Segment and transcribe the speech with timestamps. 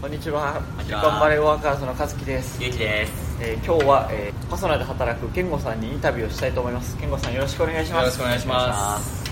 [0.00, 0.54] こんにちは。
[0.54, 1.02] こんにちは。
[1.02, 3.12] 頑張れワーカーズの和樹です、ゆうきです。
[3.38, 6.96] えー今日は、えーパソナで働く健吾さんにインタビューをしたいと思います。
[6.96, 8.04] 健吾さんよろしくお願いします。
[8.04, 9.30] よろしくお願いします。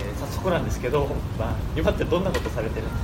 [0.00, 1.06] えー早速なんですけど、
[1.38, 2.86] まあ、今ってどんなことされてる？
[2.86, 2.96] んで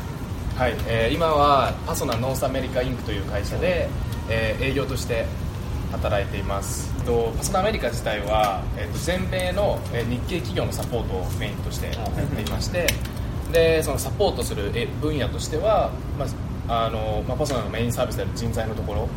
[0.57, 3.89] すはい、えー今はパソナノースアメリカインクという会社で、
[4.29, 5.27] えー営業として
[5.93, 6.93] 働いています。
[7.05, 12.89] とパソナアメリカ自体は、えーと全米の、えー日系企業のサポートをメインとしてやっていまして
[13.53, 16.29] でそのサポートするえ分野としては、まあ
[16.69, 19.09] あのまあ、パソナのメインサービスである人材のところ。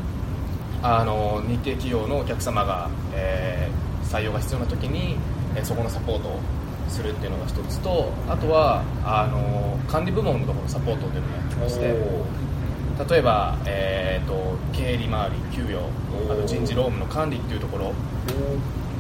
[0.84, 5.18] あの日系企業のお客様が、えー採用が必要な時に、
[5.56, 6.40] えーそこのサポートを
[6.88, 12.38] するっていうのが一つとあとはあの管理部門のところのサポートっていうのをやってまして。
[13.12, 15.78] 例えば、えー、と経理周り給与
[16.32, 17.94] あと人事労務の管理っていうところ。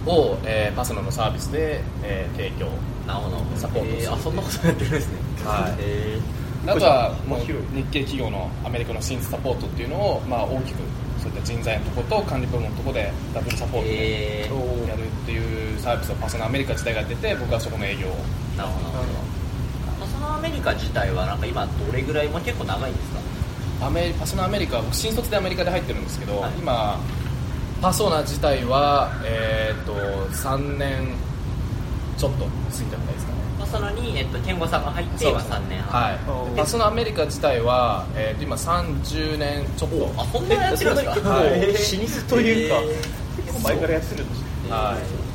[0.05, 2.67] を、えーパソナのサービスで、えー提供
[3.07, 3.37] なるほど。
[3.59, 4.03] サポートする。
[4.03, 5.17] えーあそんなことやってるんですね。
[5.45, 5.75] はい。
[5.79, 6.36] えあ
[6.75, 7.61] とはもう面白い。
[7.75, 10.77] 日系企業のアメリカの新サポートっていうのを、まあ、大きく
[11.21, 14.87] そういった人材のところと管理部門のところでダブルサポートでえー。
[14.89, 18.11] やるっていうサービスをパソナアメリカ自体がやってて僕はそこの営業を
[18.57, 18.97] なるほど。
[19.99, 23.11] パソナアメリカ自体はなんか今どれぐらいもう結構長いんです
[23.79, 23.87] か？
[23.87, 26.51] アメパソナアメリカ僕新卒でアメリカで入ってるんですけど、はい。
[26.57, 26.99] 今
[27.81, 29.93] パソナ自体は、えー、と
[30.33, 31.13] 3年
[32.17, 33.36] ちょっと過ぎたぐらいですかね
[33.71, 36.01] パソナに、えっと、健吾さんが入って今3年半。
[36.01, 36.57] はい。
[36.57, 40.11] パソナアメリカ自体は、えー、と今30年ちょっと。
[40.17, 41.29] あそんなやってるんですか？
[41.29, 41.49] はい。
[42.27, 43.43] というか、えー。
[43.45, 45.27] 結構前からやってるんですよはい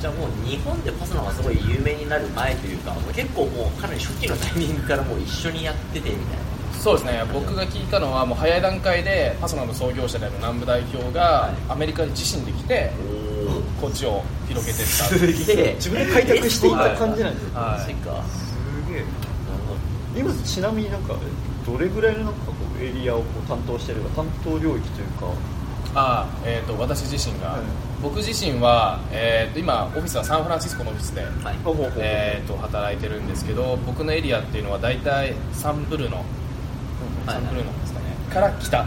[0.00, 6.46] じゃあもう日本でパソナがすごい有名になる前というかもう結構もうかなり初期のタイミングからもう一緒にやっててみたいな。
[6.78, 7.24] そうですね。
[7.32, 12.92] 僕が聞いたのはもう早い段階でパソナの創業者である南部代表がアメリカに自身で来て
[13.80, 14.86] こっちを広げてった。
[14.86, 15.74] すげえ。
[15.74, 17.80] 自分で開拓していった感じなんですよ、はい。
[17.80, 18.22] マジか。
[18.24, 19.04] すげえ。
[20.16, 21.14] 今ちなみになんか
[21.66, 25.26] どれぐらいのなんかこうエリアをこう担当してるか担当領域というか。
[25.98, 27.60] あー、えー、と私自身が、はい。
[28.02, 31.56] 僕自身は、えー、と今オフィスはサンフランシスコのオフィスで、はい。
[31.96, 36.24] えー、と働いてるんですけど僕のエリアっていうのは大体サンブルのはい
[37.26, 38.06] サンブルのですかね。
[38.30, 38.86] から北っ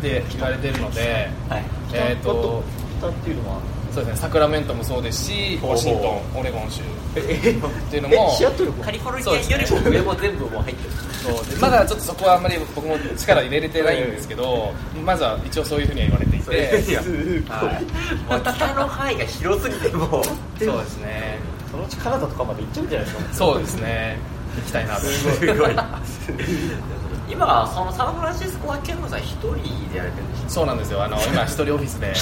[0.00, 1.64] て言われてるので、はい。
[1.92, 2.62] えー、と
[3.00, 3.60] 北っていうのは
[3.94, 6.82] そうですねサクラメントもそうですしワシントンオレゴン州。
[7.14, 8.82] えっていうのもえシアトルも？
[8.84, 10.90] カリフォルニアよりも上も全部もう入ってる。
[11.22, 14.72] そうでまだちょっとそこはあんまり僕も力入れれてないんですけど
[15.04, 16.90] まずは一応そういうふうには言われていて。
[16.90, 17.42] いやすごい。
[17.48, 17.84] はい。
[18.32, 20.24] もう北の範囲が広すぎてもう。
[20.24, 21.38] そうですね。
[21.70, 23.34] そのうちカナダとかまで行っちゃうんじゃないですか？
[23.34, 24.16] そうですね。
[24.56, 25.00] 行きたいなと。
[25.02, 25.76] すごい。
[27.30, 29.54] 今はそのサンフランシスコは健吾さん一人
[29.90, 31.02] でやられてるんそうなんですよ。
[31.02, 32.14] あの今一人オフィスで。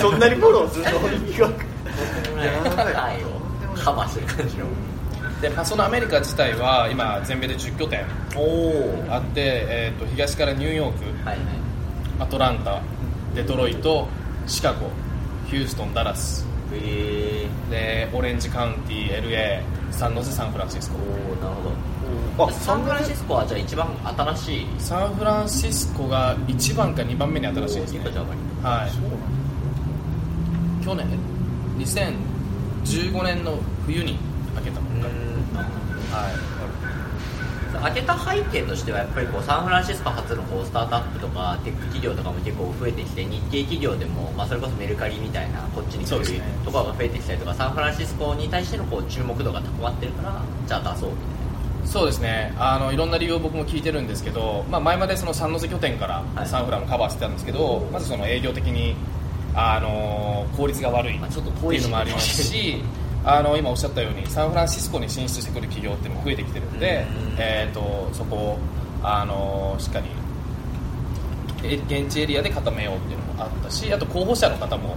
[0.00, 0.90] そんなにフォローするの？
[1.26, 1.64] 疑惑
[2.42, 2.94] やばい。
[2.94, 3.28] 範囲を
[3.76, 4.66] カバーしてる感じの
[5.40, 8.00] でパソナアメリカ自体は今全米で10拠点
[9.08, 11.38] あって、えー、と東からニューヨークはい。
[11.38, 11.46] はい。
[12.18, 12.82] アトランタ
[13.34, 14.08] デトロイト
[14.46, 14.90] シカゴ
[15.46, 16.44] ヒューストンダラス
[17.70, 19.62] でオレンジカウンティ LA
[19.92, 21.00] サンノゼサンフランシスコお
[21.32, 21.70] おなるほど
[22.46, 24.66] あサンフランシスコはじゃあ一番新しい？
[24.78, 28.00] サンフランシスコが1番か2番目に新しいですね。
[28.04, 28.24] おーじゃ
[28.62, 28.90] あはい。
[30.84, 31.06] 去年
[31.78, 34.18] 2015年の冬に
[34.54, 35.14] 開けたばっかり。
[36.12, 36.58] はい。
[37.80, 51.16] 開けた背景としてはやっぱりこうサンフランシスコ発のこうスタートアップとかテック企業とかも結構増えてきて日系企業でも、まあ、それこそメルカリみたいなこっちに来るところが増えてきたりとかサンフランシスコに対してのこう注目度が高まってるからじゃあ出そうみ
[51.88, 52.54] そうですね。
[52.58, 56.46] あのいろんな理由を僕も聞いてるんですけど、まあ、前までそのサンノゼ拠点からはい。
[56.46, 58.94] サンフランをカバーしてたんですけど、まずその営業的に
[59.54, 62.82] あの効率が悪いって遠いうのもありますし
[63.24, 67.36] あの今おっしゃったようにサンフランシスコに進出してくる企業っても増えてきてるんで、うん。
[67.38, 68.58] えー、とそこを
[69.02, 70.06] あのしっかり
[71.64, 74.96] え現地エリアで固めようっていうのもあったしあと候補者の方も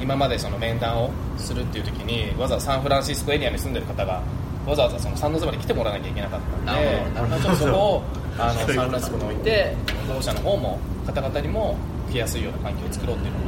[0.00, 4.22] 今までその面談をするっていう時にわざわざサンフランシスコエリアに住んでる方が
[4.66, 7.42] わざわざそのサンノゼまで来てもらわなきゃいけなかったんでなるほどなるほど。
[7.42, 8.02] ちょっとそこを
[8.38, 9.74] あのサンフラスコに置いて
[10.06, 11.76] 候補者の方も方々にも
[12.10, 13.44] 来やすいような環境を作ろうっていうのも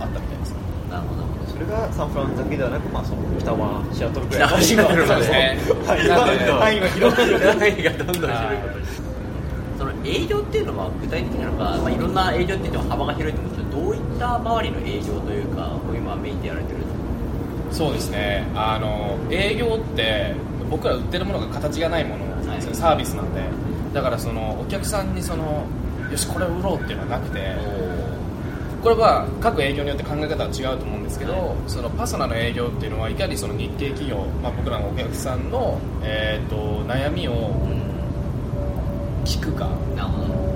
[0.00, 0.54] あったみたいです。
[0.90, 1.28] ななるほど。
[1.48, 6.06] それがサンフランだけではなく、まあ、その北はシアトルぐらい北はそうですねはい。
[6.06, 8.86] なんで範囲が広がる範囲がどんどん広いことに
[9.78, 16.78] その営業っていうのは具体的なのか、まあ、いろんな営業って言っても幅が広いと思うんですけどどういった周りの営業というかを今メインでやられてる
[17.70, 18.46] そうですね。
[18.54, 20.34] あの営業って
[20.70, 22.62] 僕ら売ってるものが形がないものはい。
[22.62, 23.42] サービスなんで。
[23.92, 25.64] だからそのお客さんにその
[26.10, 27.56] よしこれを売ろうっていうのはなくて
[28.82, 31.56] これは各営業によって考え方は違うと思うんですけど、はい。
[31.66, 37.54] そのパソナの営業っていうのはいかにその日系企業、まあ、僕らのお客さんの、えー、と悩みを
[39.24, 39.68] 聞くか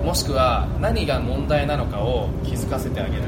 [0.04, 3.22] もしくは何が問題なのかを気づかせてあげる。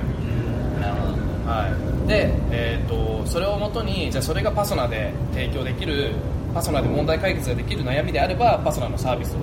[0.81, 1.25] なるほど。
[1.51, 1.69] は
[2.05, 6.13] い、で、えー、とそれをもとにじゃあそれがパソナで提供できる
[6.55, 9.43] パソナで問題解決ができる悩みであればパソナのサービスをこ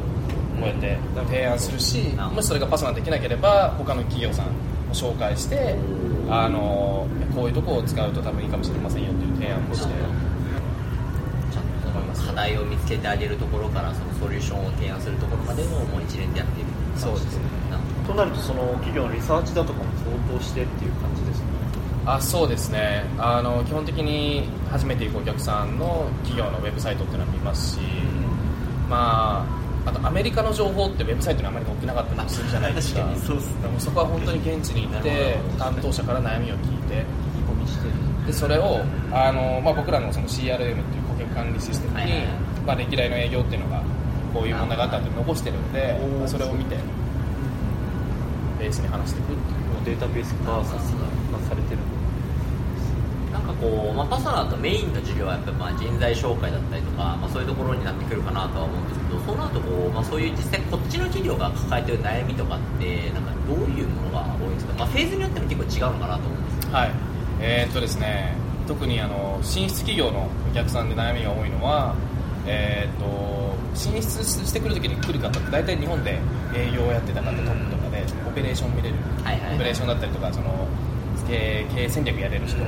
[0.64, 0.98] うやって
[1.28, 4.50] 提案するしもしそれがパソナできなければ他の企業さんを
[4.94, 5.76] 紹介して
[6.30, 9.94] あのこういうとこを使うと多分いいかもしれませんよという提案もして
[11.52, 11.64] ちゃん
[11.94, 17.62] とその課題を見つけてあげるところからそのソリューションを提案するところまでをもう一連でやっているそうですね。
[18.08, 21.51] となるとその企業のリサーチだとかも相当してっていう感じですね
[22.16, 23.06] あそうですね。
[23.18, 27.80] あの基本的に初めて行くお客さんの企業のウェブサイトっていうのは見ますし、
[28.90, 29.46] ま
[29.86, 33.02] あ、あとアメリカの情報ってウェブサイトにあまり載ってなかったりするじゃないですか。
[33.02, 33.62] 確かにそうっすね。
[33.62, 37.06] でもそこは本当に現地に行って担当者から悩みを聞いて
[37.36, 37.94] 見込みしてる。
[38.28, 38.82] でそれを
[39.12, 40.76] あの、まあ、僕らのその CRM っていう
[41.08, 42.28] 顧客管理システムに、はいはいはい。
[42.68, 43.82] まあ、歴代の営業っていうのが
[44.34, 46.76] こういう問題があったって残してるんでまあそれを見て
[48.60, 49.62] ベースに話していくっていう。
[49.72, 50.94] もうデータベース化させ
[51.32, 51.80] がされてる
[53.32, 66.92] なんかこう、まあ、パソナだとメインの授業はやっぱりまあ人材紹介だったりとか、まあ、そういうところになってくるかなとは思うんですけどそうなるとこう、まあ、そういう実際こっちの企業が抱えてる悩みとかってなんかどういうものが多いんですか、まあ、フェーズによっても結構違うのかなと思うんですはい。
[67.42, 68.36] えーっとですね
[68.68, 71.96] 特にあの進出企業のお客さんで悩みが多いのは、
[72.46, 73.32] えーっと
[73.74, 76.20] 進出してくるときに来る方って大体日本で
[76.54, 79.56] 営業をやってた方トップとかでオペレーション見れる、はいはいはい。
[79.56, 80.68] オペレーションだったりとかその
[81.32, 82.68] 経営経営戦略やれる人が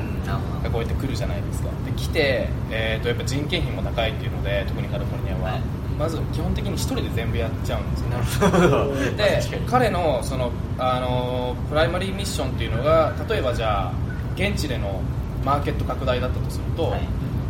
[0.72, 1.68] こうやって来るじゃないですか。
[1.86, 5.62] で来て、えー、とやっぱ人件費も高いっていうので特にカリフォルニアは、はい。
[6.00, 8.50] まず基本的に一人で全部やっちゃうんですよ。
[8.50, 8.96] ねほど。
[9.18, 13.92] で彼のそのあのプライマリーミッションっていうのが例えばじゃあ
[14.36, 15.02] 現地での
[15.44, 17.02] マーケット拡大だったとすると、はい。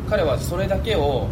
[0.10, 1.28] 彼はそれだけを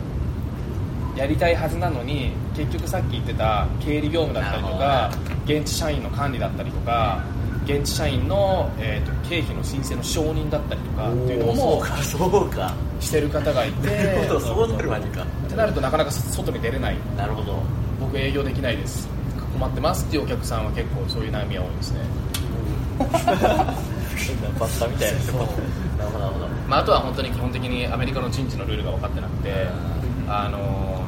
[1.15, 5.11] やりたいはずなのに結局さっき言ってた経理業務だったりとか
[5.45, 7.23] 現地社員の管理だったりとか
[7.71, 12.73] 現地社員の、えー、と経費の申請の承認だったりとかっていうのもそうかそうか。
[12.99, 13.87] してる方がいて。
[13.87, 15.23] なるほどそうなるわけか。
[15.23, 16.97] ってなるとなかなか外に出れない。
[17.17, 17.59] なるほど。
[17.99, 19.07] 僕営業できないです。
[19.53, 21.99] 困ってますっていうお客さんは結構そういう悩みが多いですね。
[22.99, 23.05] バ
[24.67, 25.35] ッタみたいなそう。
[25.35, 26.47] なるほどなるほど。
[26.67, 29.67] まあ、あとは本当に基本的にアメリカの人事のルールが分かってなくて、
[30.27, 31.03] あの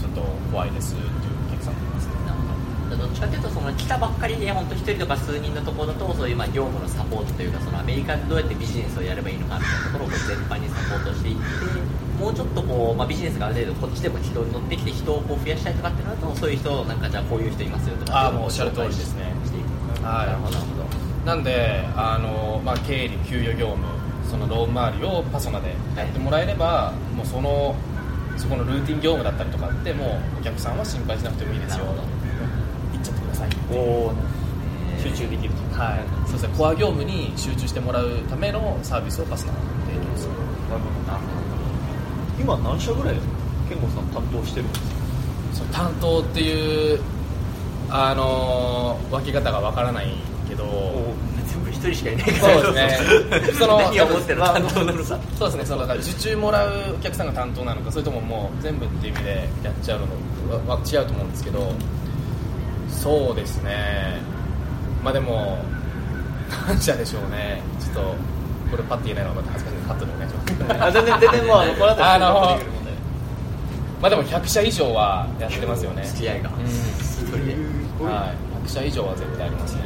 [0.00, 0.22] ちょっと
[0.52, 0.94] 怖いです
[3.00, 11.42] どどっちかというとその来たばっかりで本当一人とか数人のところだとそういうまあ業務のサポートというかそのアメリカでどうやってビジネスをやればいいのかみたいなところを全般にサポートしていって
[12.20, 20.80] もうちょっとこう、まあ、ビジネスがある程度こっちでも人に乗ってきて人をこう増やしたいとかってなるとそういう人なんかじゃあこういう人いますよとかあーもうおっしゃる通りですねしていくはいなるほど
[21.24, 23.84] なんで、あのまあ、経理、給与業務、
[24.28, 27.76] そのローン周りをパソナでやってもらえれば、もうその
[28.38, 31.84] そこのルーティン業務だったりとかって、もうお客さんは心配しなくてもいいですよ、
[33.40, 34.14] さいおお
[35.02, 40.32] 集中できるとはい、そうですねコア業務に集中してもらうためのサービスをパスナが提供する
[40.68, 41.18] なるほど
[42.38, 43.16] 今何社ぐらい
[43.68, 44.86] 健吾さん担当してるんですか
[45.54, 47.00] その担当っていう
[47.88, 50.12] あのー分け方がわからない
[50.48, 50.64] けど
[51.46, 52.90] 全部一人しかいないからそうで
[53.44, 53.52] すね。
[53.58, 55.04] その何を思ってる担当なの？
[55.04, 55.64] かそうですね。
[55.64, 60.06] そのだから受注もらうお客さんが担当なのかそれとももう全部っていう意味でやっちゃうの
[60.68, 61.72] はは違うと思うんですけど
[63.00, 64.20] そうですね。
[65.02, 65.58] まあでも
[66.68, 67.62] 何社でしょうね。
[67.80, 68.00] ちょっと
[68.70, 69.76] これパッて言えないのはまた恥ずかしい。
[69.76, 70.42] のでカットでお願いしま
[70.76, 70.84] す。
[70.84, 72.60] あ全然全然もうあのこの後あの
[74.02, 76.04] まあでも100社以上はやってますよね。
[76.04, 76.50] 付き合いが。
[76.50, 78.06] うん。
[78.06, 79.82] はい、100社以上は絶対ありますね。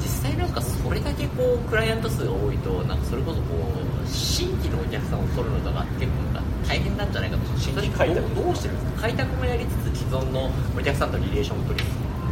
[0.00, 9.02] 実際なんかそれだけこうクライアント数が多いとなんかそれこそこう新規のお客さんを取るのとか結構なんか大変なんじゃないかと新規開拓どうどうしてるんですか？
[9.02, 11.84] 開拓もやりつつ既存のお客さんとリレーションも取り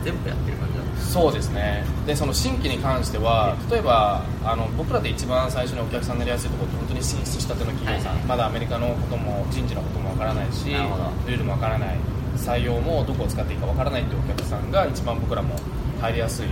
[0.02, 1.84] 全部やってる感じなんですそうですね。
[2.06, 8.26] でその新規に関しては例えばあの僕らで一番最初にお客さんになりやすいところって本当に進出したての企業さん、はいはい。
[8.28, 11.98] まだアメリカのことも人事のこともわからないしルールもわからない。
[12.36, 15.56] 採用もどこを使っていいかわからないっていうお客さんが一番僕らも
[16.00, 16.46] 入りやすい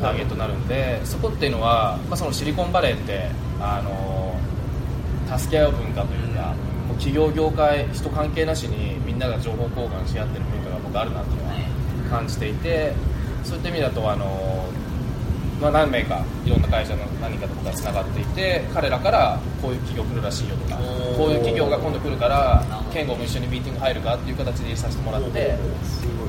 [0.00, 4.38] ターゲットになるんでそこっていうのは、まあ、そのシリコンバレーってあの
[5.36, 6.56] 助け合う文化というか、もう
[6.94, 11.54] 企業業界人関係なしにみんなが情報交換し合ってる文化が僕あるなっていうのは
[12.10, 12.92] 感じていて
[13.42, 14.64] そういった意味だとあの、
[15.60, 20.76] まあ、何名かいろんな会社の何かと僕がつながっていて彼らからこういう企業来るらしいよとか
[21.16, 25.56] こういう企業が今度来るから健吾も一緒にミーティング入るかっていう形でさせてもらって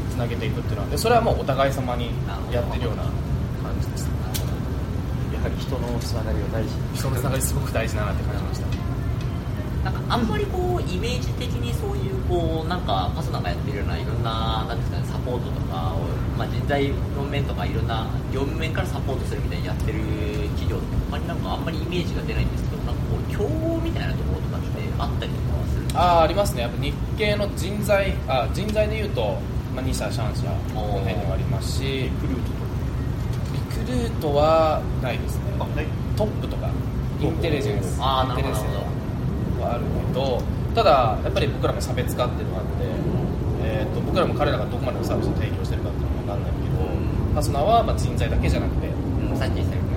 [0.09, 2.11] つなげていくっていうのはでそれはもうお互い様に
[2.51, 4.09] やってるような感じです。
[5.33, 6.69] やはり人のつながりが大事。
[6.95, 8.74] 人のつながりすごく大事だなって感じました
[9.85, 16.01] なんかあんまりこうイメージ的にそういうこうなんかパスナがやってるようないろんななんですかねサポートとかを、
[16.35, 20.01] まあ、人材の面とかいろんな業務面からサポートするみたいにやってる
[20.57, 25.85] 企業って他になんかあんまりイメージが出ないんですけどなんかこう競合みたいなところとかってあったりとかはする？
[25.93, 26.61] あーありますね。
[26.63, 29.37] やっぱ日系の人材あ人材でいうと、
[29.75, 32.65] まあ、2社3社この辺にもありますしクルートと
[33.53, 35.43] リクルートはないですね。
[36.17, 36.71] トップとか
[37.21, 37.99] インテリジェンス。
[38.01, 38.84] あーなるほどインテリジェンス
[39.65, 40.41] はあるけど
[40.75, 42.71] ただやっぱり僕らも差別化っていうのがあって、
[43.63, 49.85] えー、と僕らも彼らがどこまでのサービスを提供してるかっていうのは分かんないけど、パスナはまあ人材だけじゃなくてうんさっき言ったよう。
[49.85, 49.95] に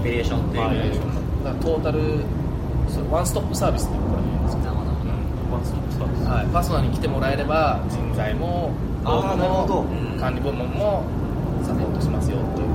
[0.00, 1.00] オペレーションっていう。
[1.44, 2.00] だからトータル
[2.88, 6.24] そうワンストップサービスって僕ら言うんですけど、ワンストップサービス。
[6.28, 8.70] はい、パーソナルに来てもらえれば人材も
[9.04, 9.86] 労務も
[10.20, 11.04] 管理部門も
[11.64, 12.68] サポートしますよという。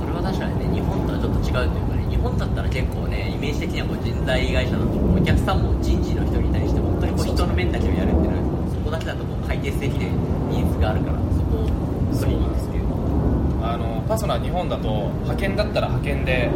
[0.00, 10.06] それは確かにね日本とはちょっと違うというか本だったら結構ねイメージ的にはこう人材会社だとお客さんも人事の人に対して本当にこう人の面だけをやるっていうのはそこだけだとこう解決的で
[10.50, 11.68] ニーズがあるからそこを
[12.18, 12.88] 取りに行くっていう。
[13.62, 16.50] あのパーソナル日本だと派遣だったら派遣で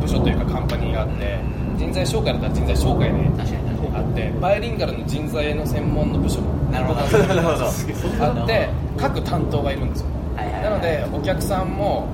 [0.00, 1.38] 部署というかカンパニーがあって
[1.78, 6.40] 人材紹介だったら人材紹介で確かに確かあってバイリンガルの人材の専門の部署。
[6.70, 7.00] なるほど。
[7.00, 10.06] なるほどあって各担当がいるんですよ。
[10.36, 12.08] はいはいはいなのでお客さんも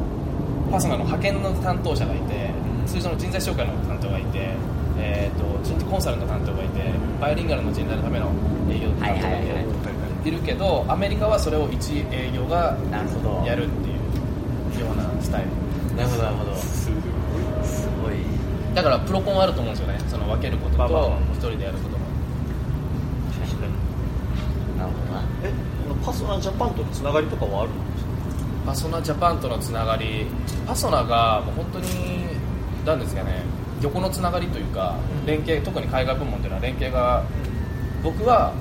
[0.70, 2.49] パーソナルの派遣の担当者がいて
[2.90, 4.50] 通常の人材紹介の担当がいて、
[4.98, 8.32] えー、と人事コンサルの担当がいてバイリンガルの人材のための
[8.68, 9.42] 営業の担当がい
[10.24, 15.50] ているけどアメリカはそれを一営業がなるほどやるっていうようなスタイル。
[15.96, 16.54] なるほどなるほど。
[16.56, 16.90] す
[17.62, 18.14] すごい。
[18.74, 20.00] だからプロコンはあると思うんですよね。
[20.08, 22.04] その分けることと一人でやることも。
[23.40, 23.72] 確かに。
[24.78, 25.22] なるほどな。
[25.44, 25.52] え
[25.88, 28.10] このパソナジャパンとのつながりとかはあるんですか？
[28.66, 30.26] パソナジャパンとのつながり。
[30.66, 32.19] パソナがもう本当に
[32.84, 33.42] 何ですかね
[33.82, 34.96] 横のつながりというか
[35.26, 37.24] 連携特に海外部門というのは連携が
[38.02, 38.52] 僕は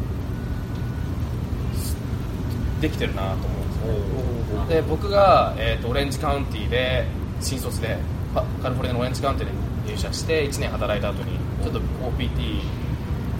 [2.81, 4.75] できてるなと思うんですね。
[4.75, 7.05] で僕が、えー、とオレンジカウンティで
[7.41, 7.97] 新卒で
[8.33, 9.53] パカリフォルニアのオレンジカウンティで
[9.91, 12.61] 入社して1年働いた後にちょっと OPT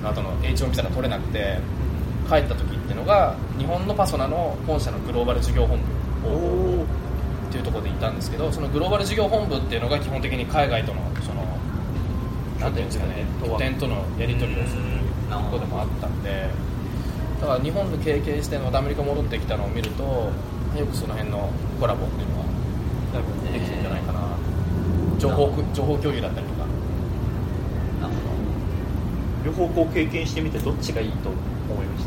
[0.03, 1.59] の後の H1 ビザが取れなくて
[2.27, 6.86] 帰った時っていうのが日本のパソナの本社のグローバル事業本部
[7.49, 11.43] っていうところでいたんですけどそのグローバル事業本部っていうのが基本的に海外とのその
[12.59, 14.83] なんていうんですかね拠点とのやり取りをする
[15.29, 16.47] ところでもあったんで
[17.41, 20.03] だから日本で経験してまたアメリカ戻ってきたのを見ると
[20.77, 22.45] よくその辺のコラボっていうのは
[23.51, 24.19] できてるんじゃないかな。
[25.17, 26.59] 情報情報共有だったりとか。
[29.45, 32.05] 両方こう経験してみてどっちがいいと思いまし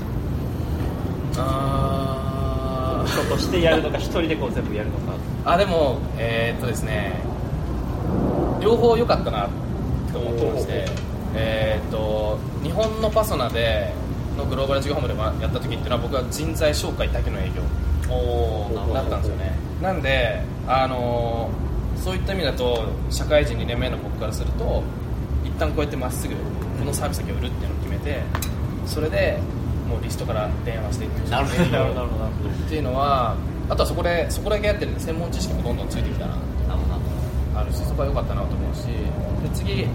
[1.34, 1.42] た？
[1.42, 2.01] あ
[3.12, 5.12] 人としてやるのか 一人でこう全部やるのか。
[5.45, 7.14] あでもえーっとですね
[8.61, 9.49] 両方良かったな
[10.12, 10.85] と思ってまして
[11.35, 13.92] えーっと日本のパソナで
[14.38, 17.62] のグローバル事業本部でやった時っていうのは僕は人材紹介だけの営業
[18.95, 19.52] だったんですよね。
[19.83, 21.50] なんであの
[21.97, 24.83] そういった意味だと社会人2年目の僕からすると
[25.45, 26.35] 一旦こうやってまっすぐ
[26.78, 28.21] このサービスだけ売るっていうのを決めて
[28.87, 29.38] それで
[29.92, 32.18] もうリストから電話していくなるほどなるほ
[32.49, 32.50] ど。
[32.50, 33.37] っていうのは
[33.68, 36.37] あとはそこでそこだけやってるんで専門知識もどんどんついてきたな。
[37.54, 38.94] あるしそこは良かったなと思うしで
[39.52, 39.87] 次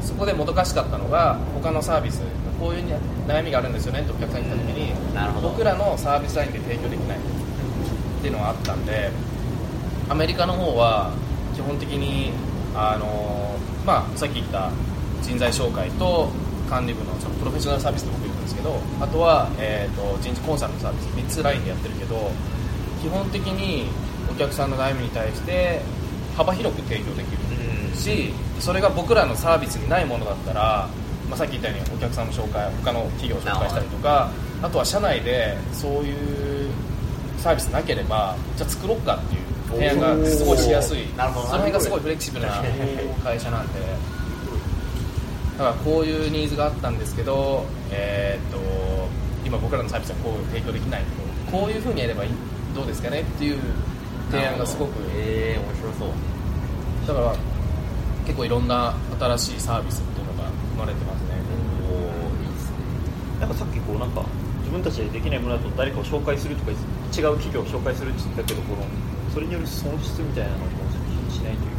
[0.00, 2.22] そこでもどかしかったのが他のサービス。
[2.60, 2.84] こういう
[3.26, 4.92] 悩みがあるんですよねってお客さんに来た時に
[5.42, 7.18] 僕らのサービスラインで提供できない。
[7.18, 9.10] っていうのがあったんで
[10.08, 11.10] アメリカの方は
[11.56, 12.30] 基本的に
[12.72, 14.70] あの、まあ、さっき言った
[15.22, 16.30] 人材紹介と
[16.70, 22.30] 管理部のそのプロフェッショナルサービスって僕言うんですけどあとは、えー、と人事コンサルのサービス3つラインでやってるけど
[23.00, 23.88] 基本的に
[24.30, 25.80] お客さんの悩みに対して
[26.36, 27.42] 幅広く提供できる
[27.94, 30.88] しそれが僕らのサービスにないものだったら、
[31.28, 34.30] まあ、さっき言ったようにお客さんの紹介他の企業を紹介したりとか
[34.62, 36.70] あとは社内でそういう
[37.38, 41.06] サービスなければじゃあ作ろうかっていう提案がすごいしやすい。
[41.16, 42.62] その辺がすごいフレキシブルな
[43.24, 43.80] 会社なんで
[45.58, 48.58] だからこういうニーズがあったんですけど、えー、と
[49.44, 52.30] 今僕らのサービスはこう提供できないけどこういうふうにやればいい
[52.74, 53.58] どうですかねっていう
[54.30, 54.92] 提案がすごく。
[55.14, 57.06] ええ面白そう。
[57.06, 57.36] だから
[58.24, 61.36] 結構いろんな新しいサービスっていうのが生まれてますね。
[61.84, 61.98] おお
[62.40, 62.76] いいですね。
[63.40, 64.24] なんかさっきこうなんか
[64.60, 66.74] 自分たちでできないものだと誰かを紹介するとか違
[67.28, 68.82] う企業を紹介するって言ったけどこの
[69.34, 70.68] それによる損失みたいなのを
[71.28, 71.71] しないという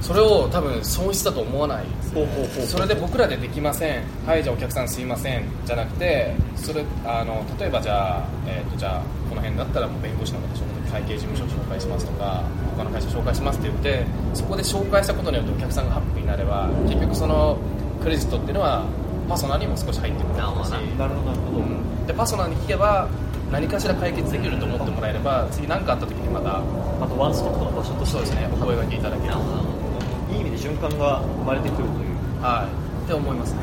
[0.00, 2.66] それを多分損失だと思わないね。
[2.66, 4.02] それで僕らでできません。
[4.26, 5.44] はいじゃあお客さんすいません。
[5.64, 12.42] じゃなくてそれあの例えばじゃあ,、えー、とじゃあこの辺だったらもう弁護士の方紹介会計事務所を紹介しますとか
[12.76, 17.58] 他の会社紹介しますって言ってそこで紹介したことによってお客さんがハッピーになれば結局その
[18.02, 18.86] クレジットっていうのは
[19.28, 20.38] パソナにも少し入ってくるし。
[20.38, 21.58] なるほどななるほど。
[21.58, 22.06] うん。
[22.06, 23.08] でパソナに聞けば
[23.52, 28.12] 何かしら解決できると思ってもらえれば次何かあった時にまたあとワンストップの場所として。
[28.12, 29.34] そうですねお声がけいただける
[30.58, 32.42] 循環が生まれてくるという。
[32.42, 33.04] はい。
[33.04, 33.60] って思いますね。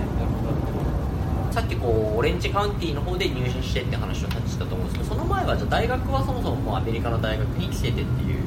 [1.51, 8.39] さっきこうオレンジカウンティの方で入試してって話をタッチしたと思うんですけどその前はじゃあ大学はそもそももうアメリカの大学に来ててっていう。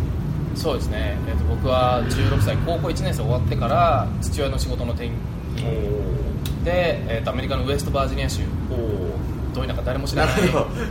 [0.55, 5.09] そうですね、えー、と僕は16歳高校1年生終わってから父親の仕事の転
[5.57, 5.73] 勤。
[6.65, 8.43] で、えー、とアメリカのウエストバージニア州。
[9.55, 10.41] どういうのか誰も知らない。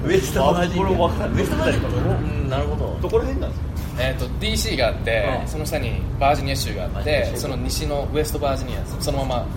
[0.05, 0.89] ウエストバージニア。
[0.89, 1.89] ウエストバージニア。
[2.17, 2.97] うんなるほど。
[3.01, 3.66] どこら辺なんですか？
[3.99, 5.47] えー、と DC があって、うん。
[5.47, 9.47] その下にバージニア州があってその西のウエストバージニアそのまま。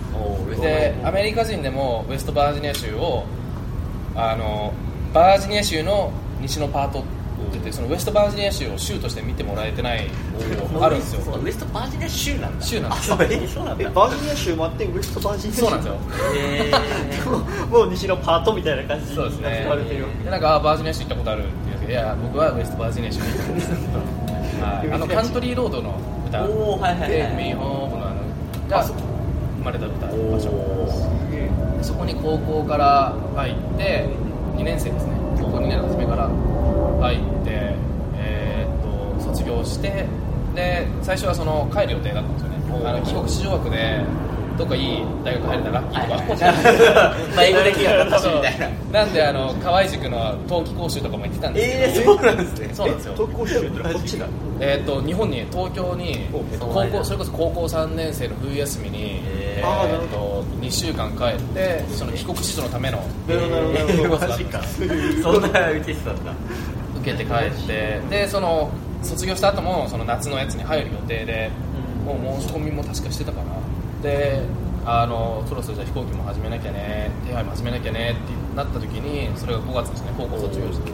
[0.59, 3.23] でアメリカ人でもウエストバージニア州を
[4.15, 4.73] あの
[5.13, 7.09] バージニア州の西のパートって
[7.53, 10.07] 言ってそのウエストバージニア州を州として見てもらえてない
[10.79, 11.21] あるんですよ。
[11.21, 12.65] そうウエストバージニア州なんだ。
[12.65, 13.13] 州なんです。
[13.13, 13.27] あそう。
[13.27, 15.61] えーそうなんだえバージニア州もあってウエストバージニア州？
[15.61, 15.99] そうなんですよ。
[16.35, 17.67] えー。
[17.67, 19.59] もう西のパートみたいな感じそうですね。
[19.61, 23.71] 言われてるよでなんかあバージニア州行ったことあるって言うんですけどいや僕はウエストバージニア州に行ったんです。
[23.71, 24.20] はい
[24.63, 25.95] あのカントリーロードの
[26.27, 26.43] 歌。
[26.45, 28.21] おーはいはいはいでミーホームのあの
[28.69, 28.93] が生
[29.63, 30.39] まれた歌場。
[30.39, 30.49] 所
[31.31, 31.49] で
[31.83, 34.07] そこに高校から入って
[34.55, 35.13] 2年生ですね。
[35.39, 36.29] 高校2年の初めから
[37.01, 37.75] 入って
[38.17, 40.05] えーっと卒業して
[40.55, 42.57] で最初はその帰る予定だったんですよね。
[42.85, 44.03] あの帰国子女枠で
[44.61, 48.69] どっかいい大学入れたらラッキーとか、まあ英語できなかったしみたいな。
[49.01, 52.69] なんであの河合塾の冬季講習とかも行ってたんですけど、えー、そうなんですね。
[52.73, 53.13] そうなんですよ。
[53.15, 54.25] 東京州ってこっちだ？
[54.59, 62.99] えー、と日本に東京に、えっと高校それこそ高校3年生の冬休みに、えー、と2週間帰ってその帰国子女のための
[64.19, 64.61] マジか。
[65.23, 66.33] そんな受けてたんだ。
[67.01, 68.69] 受けて帰ってでその
[69.01, 71.49] 卒業した後もその夏のやつに入る予定で、
[72.05, 73.50] もう申し込みも確かしてたかな
[74.01, 74.41] で
[74.85, 80.91] あのそろそろじゃあ飛行機も始めなきゃね手配も始めなきゃねってなった時にそれが5月ですね高校卒業して。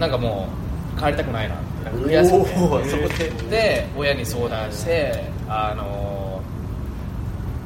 [0.00, 0.48] なんかも
[0.96, 2.38] う帰りたくないなってなんか悔しく
[2.82, 2.90] て。
[2.90, 6.40] そこでで親に相談してあの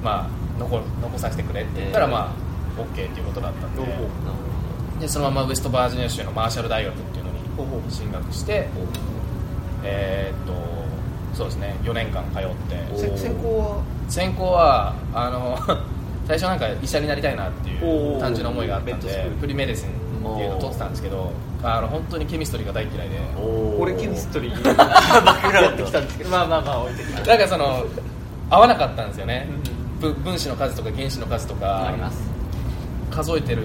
[0.02, 2.12] まあ残残させてくれって言ったら、えー。
[2.12, 2.34] ま
[2.78, 3.82] あ OK っていうことだったんで。
[5.00, 7.38] でそのままウエストバージニア州のマーシャル大学っていうのに
[7.90, 8.68] 進学して
[9.82, 10.52] えーっと
[11.36, 12.98] そうですね4年間通って。
[12.98, 13.82] せ専攻は？
[14.12, 15.58] 専攻はあの
[16.28, 19.88] 最初なんか医者になりたいなっていう単純な思いがあったんでプリメディスン
[20.32, 23.16] っていうのを取ってたんですけどあの本当にケミストリーが大嫌いで。
[23.78, 24.62] 俺ケミストリー。
[24.76, 26.00] バックグラウンドやってきた。
[26.00, 27.26] んですけどまあまあまあ置いてきた。
[27.26, 27.84] なんかその
[28.50, 29.48] 合わなかったんですよね。
[30.00, 32.18] ぶ分子の数とか原子の数とかあります。
[33.10, 33.62] 数えてる。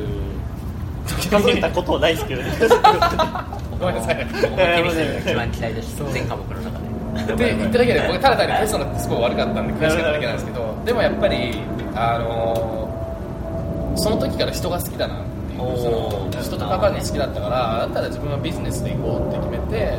[1.08, 2.52] 時数えたことはないですけどね。
[3.80, 4.28] ごめんなさい。
[4.32, 6.04] 僕もケミストリーが一番嫌いでした。
[6.06, 6.87] 全科目の中で
[7.26, 11.62] で言っただけで僕ただ単にテストがすごい悪かったんで悔しかっただけなんですけどでもやっぱり
[11.96, 19.98] あのその時から人が好きだなっていうその人と関わるの好きだったからだったら自分はビジネスで行こうって決めて、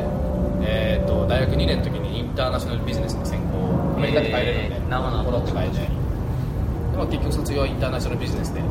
[0.63, 8.69] えー、と大学2年の時にインターナショナルビジネスの専攻アメリカで帰れるんで、えー戻って帰ってでも結局卒業はインターナショナルビジネスで、はい、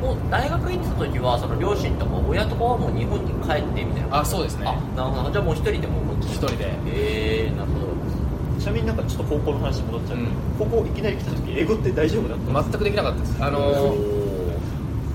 [0.00, 4.20] もう大学行ってた時はその両親とか親とかはもう日本に帰ってみたいな。
[4.20, 4.66] あそうですね。
[4.66, 5.30] あなるほど。
[5.30, 6.70] じゃあもう一人でもこっち一人で。
[6.86, 7.88] ええなるほど。
[8.60, 10.70] ちなみになんかちょっと高校の話に戻っちゃうけど、うん。
[10.70, 12.62] 高校いきなり来た時英語って大丈夫だった？
[12.70, 13.36] 全くできなかったです。
[13.42, 13.94] あの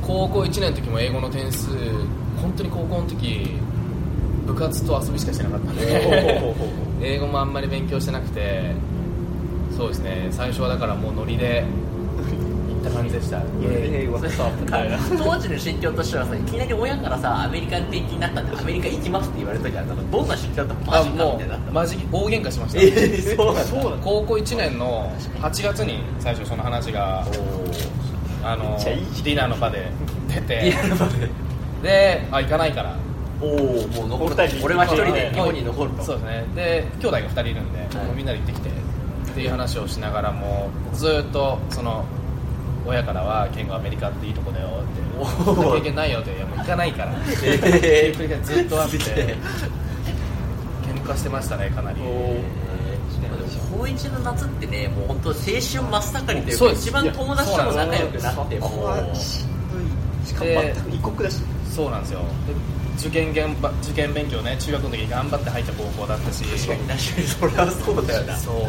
[0.06, 1.70] 高校1年の時も英語の点数
[2.42, 3.52] 本当に高校の時
[4.46, 6.54] 部活と遊びしかしてなかったんで。
[7.02, 8.72] 英語もあんまり勉強してなくて。
[9.76, 10.28] そうですね。
[10.30, 11.68] 最初はだからもうノリで行
[12.84, 13.42] った感じでした。
[13.64, 14.98] 英語はさみたいな。
[15.18, 18.42] 当時の心境としてはさいきなり親からさアメリカに転勤になった。
[18.42, 20.92] んでアメリカ行きますって言われた時はどんな心境だったの？
[20.92, 27.26] マあジかみもたいになマジ大喧嘩しました、えーそうなんだ 高校1年の8月に最初その話が
[28.44, 29.88] あのディナーの場で
[30.28, 30.74] 出て。
[31.82, 32.28] で。
[32.32, 32.96] あ行かないから。
[33.42, 34.36] おおもう残る。
[34.64, 36.04] 俺は一人で日本に残ると。
[36.04, 36.46] そうですね。
[36.56, 38.08] で兄弟が2人いるんで、はい。
[38.16, 42.06] みんなで行ってきてっていう話をしながらもずーっとその
[42.86, 44.78] 親からは「ケンゴアメリカっていいとこだよ」って
[45.20, 47.22] 「おーそんな経験ないよ」って「いやもう行かないから」って。
[47.44, 47.48] え
[48.08, 48.98] いう繰り返しずっとあって。
[48.98, 49.38] 喧
[51.04, 52.00] 嘩してましたねかなり。
[53.78, 58.68] 高一の夏ってねもう本当青春真っ盛りというか一番友達とも仲良くなっても
[59.14, 59.16] う。
[59.16, 59.84] しんどい。
[60.28, 61.42] しかも全く異国だし。
[61.70, 62.20] そうなんですよ。
[62.20, 62.26] で
[63.00, 66.44] 受験現場受験勉強ね中学の時頑張って入った高校だったし。
[66.44, 68.38] 確かに確かにそれはそうだよな。
[68.38, 68.62] そうな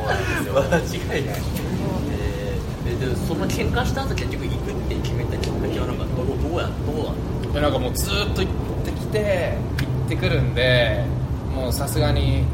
[0.78, 1.02] んですよ。
[1.12, 1.36] 間違いない。
[1.36, 1.73] えー
[3.04, 11.04] ででその喧嘩した後結局行くって決めたきっかけはなんかどうどうやどうだっでなんかもうずーっと行ってきて行ってくるんで
[11.54, 12.44] もうさすがに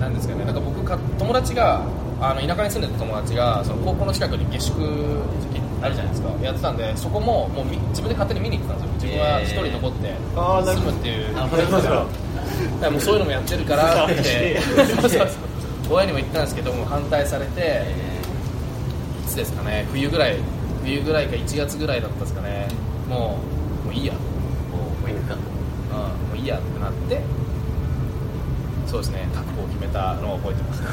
[0.00, 1.84] なんですかねなんか僕か友達が
[2.20, 4.72] あの田舎に住んでた友達がその高校の近くに下宿
[5.82, 6.30] あるじゃないですか。
[6.42, 9.12] やってたんでそこももうみ自分で勝手に見に行ってたんですよ。
[9.12, 10.14] 自分は一人残って
[10.80, 11.36] 住むっていう。
[11.36, 12.06] あだか
[12.80, 14.58] らもうそういうのもやってるから って
[15.90, 18.13] 親にも言ったんですけども反対されてい
[19.34, 19.84] つですかね。
[19.90, 20.36] 冬ぐらい
[20.84, 22.68] 冬ぐらいか1月ぐらいだったですかね。
[23.08, 23.38] も
[23.82, 24.12] うもういいや。
[24.14, 24.22] もう
[25.02, 25.34] もう行くか。
[25.34, 27.20] とうん、もういいやってなって
[28.86, 29.28] そうですね。
[29.34, 30.86] 覚悟を決めたのを覚えてますね。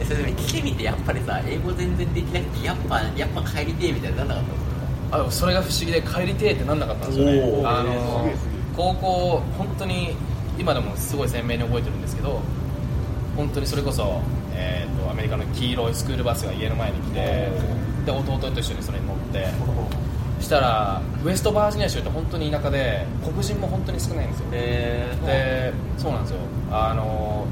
[0.00, 5.24] えそれでも来てみてやっぱりさ英語全然できなくてやっぱやっぱ帰りてえみたいになんなかったんですか？
[5.26, 7.62] あそれが不思議で帰りてえってなんなかったんですよね。
[7.64, 8.30] あの
[8.76, 10.14] 高校本当に
[10.58, 12.40] 今でもすごい鮮明に覚えてるんですけど
[13.36, 14.20] 本当にそれこそ、
[14.62, 17.48] えー、とアメリカの黄色いスクールバスが家の前に来て
[18.06, 19.46] で弟と一緒にそれに乗って。
[20.42, 24.46] したらウエストバージニア州って本当に田舎で黒人も本当に少ないんですよ。
[24.50, 26.38] えでそうなんですよ。
[26.72, 27.46] あの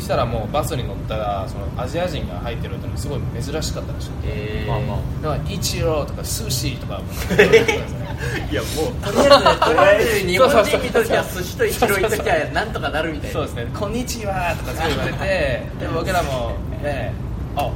[0.00, 4.28] したらもうバスに乗ったらそのアジア人が入ってるっていうのがすごい珍しかったらしくて。
[4.28, 7.00] えー、まあまだからイチローとか寿司とか
[7.36, 8.04] 言われてたんですよね。
[8.50, 13.32] いやもうとりあえずとりあえず日本人にとっては寿司とイチローにとってはなんとかなるみたいな。
[13.34, 15.18] そうですね「こんにちは」とかそう言われて。
[15.80, 16.52] で僕らも
[16.82, 17.12] ね
[17.56, 17.70] あ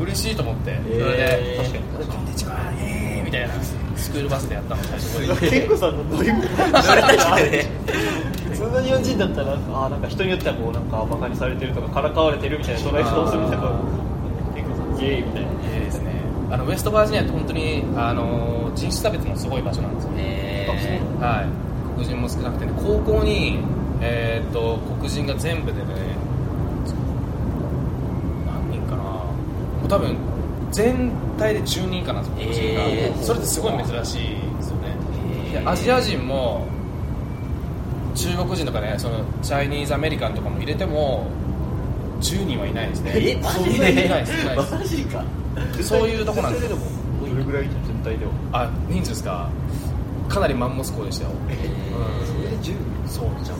[0.00, 0.78] 嬉しいと思って。
[0.84, 2.06] それでえー確かに。
[2.06, 3.54] こんにちはイエーイ」みたいな
[3.96, 6.42] スクールバスでやったの最初覚えてケンコさんの乗り物
[8.52, 14.02] 普通の日本人だったらあーなんか人によってはこうなんかバカにされてるとかからかわれてるみたいな捉え方をするみたいな
[15.00, 15.48] イエーイみたいな。
[15.64, 16.12] えーですね。
[16.50, 20.22] あのウエストバージニアって本当にあの人種差別もすごい場所なんですよね。
[20.22, 21.46] えはい、
[21.96, 23.58] 黒人も少なくて、ね、高校に、
[24.00, 25.84] えー、と黒人が全部でね
[28.46, 29.02] 何人かな。
[29.02, 29.32] も
[29.86, 30.16] う多分
[30.70, 33.22] 全体で10人かなんですよ黒人が、えー。
[33.22, 34.96] それってすごい珍しいですよね、
[35.54, 35.64] えー。
[35.64, 36.66] でアジア人も
[38.14, 41.26] 中国人とかねそのチャイニーズアメリカンとかも入れても
[42.20, 43.12] 10人はいないですね。
[43.14, 44.42] えマジそんなにいないです。
[44.42, 45.24] いないですマジか。
[45.82, 46.68] そういうとこなんです。
[46.68, 46.76] ど
[47.36, 49.48] れぐらい全体ではあ人数ですか。
[50.28, 51.30] かなりマンモス校でしたよ。
[51.48, 52.74] えーそれで10
[53.06, 53.28] そう。
[53.44, 53.58] じゃん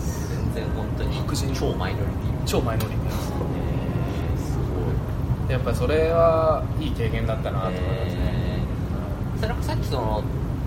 [0.54, 1.54] 全然本当に白人。
[1.54, 2.44] 超マイノリティ。
[2.46, 3.32] 超マイノリティです。
[3.32, 5.48] えーすごい。
[5.48, 9.36] でやっぱりそれはいい経験だったなと思いますね、えー。
[9.36, 10.22] それなんかさっきその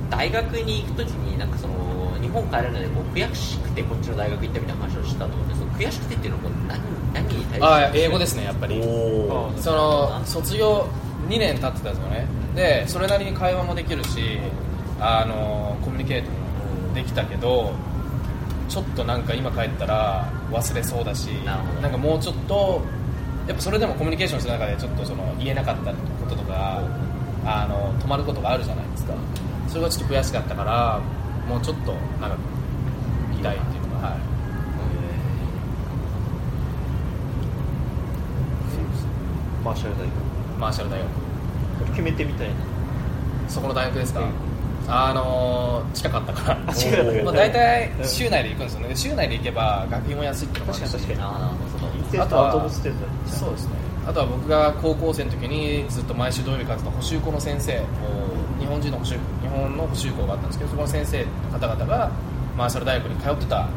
[0.09, 1.73] 大学に行くときになんかその
[2.25, 6.81] 日本帰るのでこう悔しくてこっちの大学行ったみたいな話をしたと思うんですけど悔しくてっていうのはこう何
[7.13, 7.63] 何に対して？
[7.63, 8.81] ああ英語ですねやっぱり。
[8.81, 10.88] その卒業
[11.29, 12.27] 2年経ってたんですよね。
[12.55, 14.39] でそれなりに会話もできるし
[14.99, 17.73] あのコミュニケートもできたけど
[18.69, 22.81] ちょっとなんか今帰ったら忘れそうだしなんかもうちょっと
[23.47, 26.81] やっぱそれでもコミュニケーションする中でちょっとその言えなかったこととか
[27.45, 29.13] あの止まることがあるじゃないですか。
[29.67, 31.01] それがちょっと悔しかったから
[31.47, 32.38] もうちょっとなんか
[33.31, 34.19] 言いたいっていうのがはい。
[39.63, 40.10] マーシャル大学。
[40.60, 41.10] マーシャル大学。
[41.91, 42.55] 決めてみたいな。
[43.47, 44.27] そこの大学ですか、
[44.88, 46.60] あのー近かったから。
[47.23, 48.88] まあ、大体州内で行くんですよね。
[48.89, 52.19] で州内で行けば学費も安いっていうのもあるし。
[52.19, 52.69] あとは
[54.08, 57.79] あとは僕が高校生の時にずっと毎週土曜日通ってた補習校の先生日
[58.75, 62.11] 本人の補習日本の補習校があったんですけどそこの先生の方々が
[62.57, 63.69] マーシャル大学に通ってた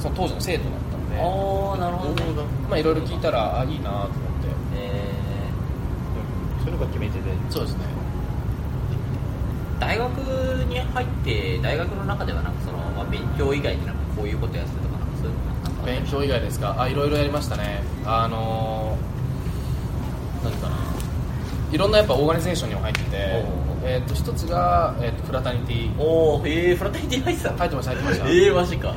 [0.00, 1.22] その当時の生徒だったのであ
[1.74, 2.48] あなるほどね。
[2.70, 4.14] まあいろいろ聞いたらあいいなと思って。
[4.76, 5.02] え
[6.64, 7.24] そういうのが決め手で。
[7.50, 7.84] そうですね。
[9.78, 10.08] ー大学
[10.68, 16.74] に入って大学の中ではなんかその、まあ、勉強以外でなんかこういうことやってたとかなんかそういうのか勉強以外ですか？
[16.80, 17.82] あいろいろやりましたね。
[18.04, 20.76] あのー、何かな。
[21.72, 23.44] いろんなやっぱオーガニゼーションにも入ってて、
[23.86, 26.00] えー、と一つが、えー、とフラタニティ。
[26.00, 27.58] おおえー、フラタニティ入ってたの？
[27.58, 28.28] 入ってました入ってました。
[28.28, 28.94] えー、マジか。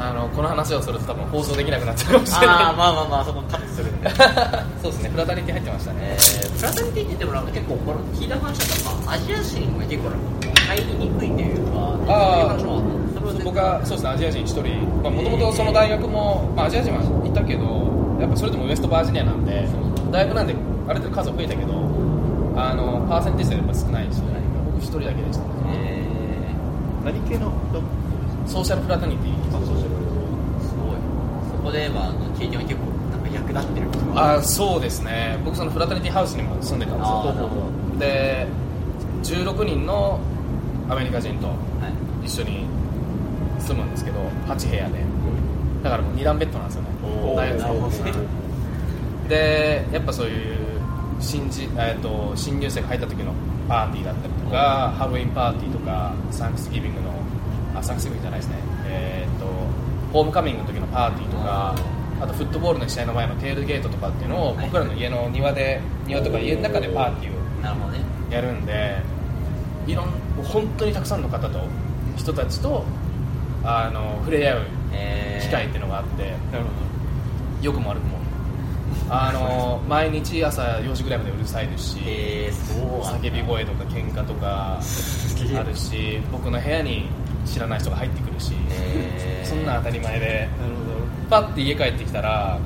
[0.00, 2.56] あのこの話をすると多分放送できなくなっちゃうかもしれない。
[2.56, 3.92] ああまあまあまあそこカットする
[4.82, 5.98] そうですねフラタニティ入ってましたね。
[6.02, 11.72] えー、フラタニティって言ってもなんか結構これ聞いた話だと、まあ、アジア人が結構なんか入りにくいというか
[12.08, 12.58] ああ
[13.44, 14.62] 僕はそうですねアジア人一人。
[15.10, 17.62] もともとその大学も、まあ、アジア人はいたけど
[18.18, 19.68] やっぱそれでもウエストバージニアなんで
[20.10, 20.54] 大学なんで
[20.88, 21.91] ある程度数増えたけど
[22.56, 24.20] あのパーセンテージでやっぱ少ないし
[24.66, 25.44] 僕一人だけでした。
[25.44, 26.54] ねえ
[27.04, 27.52] 何系の？
[28.46, 29.32] ソーシャルフラタニティ。
[29.32, 30.96] ーシャルー、すごい。
[31.56, 35.38] そこで、まあ、経験は結構なんか役立ってるあそうですね。
[35.44, 37.32] 僕そのフラタニティハウスにも住んでたんですよ。
[37.98, 38.46] で
[39.22, 40.18] 16人の
[40.90, 41.54] アメリカ人とは
[42.22, 42.26] い。
[42.26, 42.66] 一緒に
[43.58, 45.04] 住むんですけど8部屋で。
[45.82, 46.88] だからもう2段ベッドなんですよね。
[47.36, 48.12] 大学なるほどね。
[49.28, 50.61] でやっぱそういう
[51.22, 53.32] 新人、えー、と新入生が入った時の
[53.68, 57.12] パーティーだったりとか、ハロウィンパーティーとかサンクスギビングの
[57.74, 58.56] あサンクスギビングじゃないですね。
[58.86, 59.46] えっ、と
[60.12, 61.74] ホームカミングの時のパーティーとか
[62.20, 64.66] あとフットボールの試合の前のテールゲートとかっていうのをはい。
[64.66, 68.98] 僕らの家の庭で庭とか家の中でパーティーをやるんで
[69.86, 70.08] いろん
[70.44, 71.60] 本当にたくさんの方と
[72.16, 72.84] 人たちと
[73.64, 75.44] あの触れ合うえー。
[75.44, 76.70] 機会っていうのがあって、なるほ
[77.62, 78.18] 良くも悪くも
[79.08, 87.06] あの毎日朝4時ぐらいまでうるさいですし、叫び声とか喧嘩とかあるし僕の部屋に
[87.44, 89.48] 知らない人が入ってくるし、えー。
[89.48, 90.48] そんな当たり前で。
[91.32, 92.58] パッて家帰ってきたら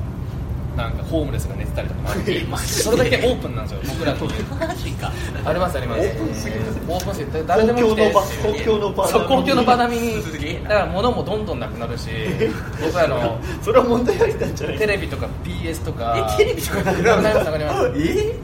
[0.77, 2.69] なんかホームレスが寝てたりとかもあるし マジで。
[2.83, 3.81] それだけオープンなんですよ。
[3.89, 5.11] 僕らの家マジか。
[5.43, 6.01] ありますあります。
[6.01, 6.61] オープンすぎる。
[6.87, 8.13] オープンすぎて誰でも来て。
[8.13, 10.63] 公共の場公共の場並みに。
[10.63, 12.09] だから物もどんどんなくなるし
[12.79, 16.83] 僕らのそれは問題ありなんじゃないテレビとか PS とかえテレビとか。
[16.83, 17.91] なくなくなりますなくなります。
[17.97, 18.35] え？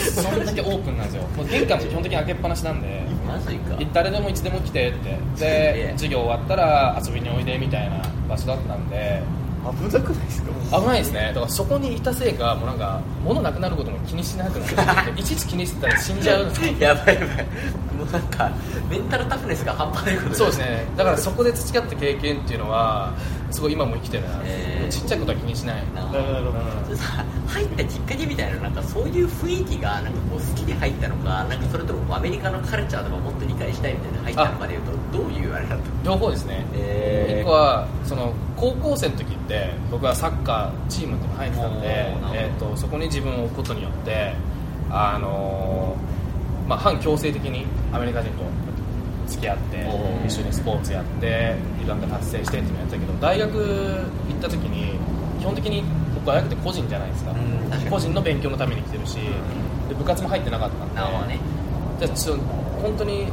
[0.00, 1.22] そんだけオープンなんですよ。
[1.36, 3.02] もう玄関も基本的に開けっぱなしなんで。
[3.26, 3.76] マジか。
[3.92, 5.18] 誰でもいつでも来てって。
[5.40, 7.96] で授業終わったら遊びにおいでみたいな
[8.28, 9.20] 場所だったんで
[9.72, 10.80] 危なくないですか？
[10.80, 11.20] 危ないですね。
[11.28, 16.44] だからそこにいたせいかもうなんか物なくなることも気にしなくなっていちいち気にしてたら死んじゃう
[16.78, 17.46] やばいやばい。
[17.96, 18.50] もうなんか
[18.90, 20.84] メンタルタフネスが半端ないことそうですね。
[20.96, 23.14] だからそこで培った経験っていうのは
[23.54, 24.40] すごい今も生きてるな、
[24.90, 25.82] ちっちゃいことは気にしない。
[25.94, 26.52] なるほど。
[27.46, 36.66] 入ったきっかけみたいななんかそういう雰囲気がなんかこう好きで入ったのかなんかそれともアメリカのカルチャーとかもっと理解したいみたいな入ったのかでいうとどういうあれだった両方ですね。
[36.74, 37.42] えー。
[37.42, 41.86] 一個はその高校生の時って僕はサッカーチームっていうの入ってたんで
[42.34, 44.34] えー、とそこに自分を置くことによって
[44.90, 48.42] あのーまあ、反強制的にアメリカ人と
[49.26, 49.86] 付き合って
[50.26, 54.98] 一緒にスポーツやっていろんな達成してっていうのやってたけど大学行った時に
[55.40, 55.84] 基本的に
[56.14, 59.16] 僕大学って個人じゃないですか,、うん個人の勉強のために来てるし
[59.88, 60.94] で部活も入ってなかったんで。
[60.94, 61.38] なるほどね。
[62.00, 62.36] じゃあちょ
[62.82, 63.26] 本当に、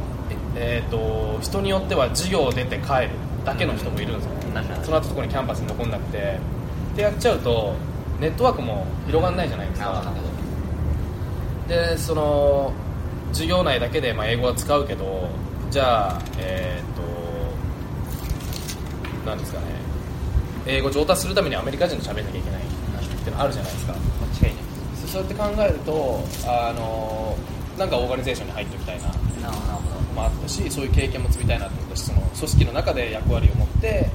[0.56, 3.10] ええー、と人によっては授業出て帰る
[3.44, 4.84] だけの人もいるんですよ、確かに。
[4.84, 6.38] その後そこにキャンパスに残んなくて
[6.92, 7.74] ってやっちゃうと
[8.20, 10.02] ネットワークも広がんないじゃないですか。
[11.68, 12.72] でその
[13.32, 15.28] 授業内だけでまあ英語は使うけど
[15.72, 17.00] じゃあえっ、と
[19.24, 19.64] 何ですかね。
[20.66, 22.64] 英語上達するためにアメリカ人と喋んなきゃいけないっ
[23.24, 23.94] てのあるじゃないですか。
[23.94, 24.64] 間違いない。
[25.00, 27.38] そそうやって考えるとあの
[27.78, 29.16] なんかオーガニゼーションに入っておきたいななる
[30.14, 34.10] もあったしそういう経験も積みたいなと思ったしその組織の中で役割を持って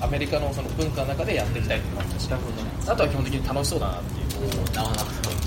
[0.00, 2.18] アメリカのその文化の中でやっていきたいって思った。
[2.18, 2.62] しなるほど。
[2.64, 4.50] ねあとは基本的に楽しそうだなっていう。
[4.50, 5.39] どなるほど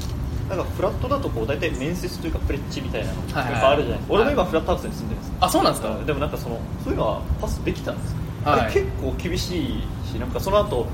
[0.56, 3.52] なんかフラットだとこう大体面接というかプレッチみたいなのはいはい。
[3.54, 4.24] やっぱあるじゃないですか、はい。
[4.24, 5.36] 俺も今フラットハウスに住んでるんですよ。
[5.42, 5.98] あそうなんですか？
[6.06, 8.74] でもなんかそのそういうのはパスできたんですか、はい。
[8.74, 10.86] 結構厳しいしなんかその後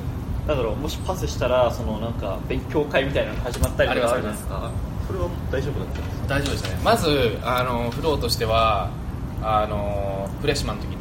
[0.48, 4.72] なんだろうもしパスしたらそのなんか勉強会みたいなのが始まったりとかあるじゃないですか。
[5.08, 6.28] それは大丈夫だったんですか？
[6.28, 6.80] 大丈夫ですね。
[6.84, 8.90] まずあのフローとしては
[9.42, 10.98] あのフレッシュマンの時に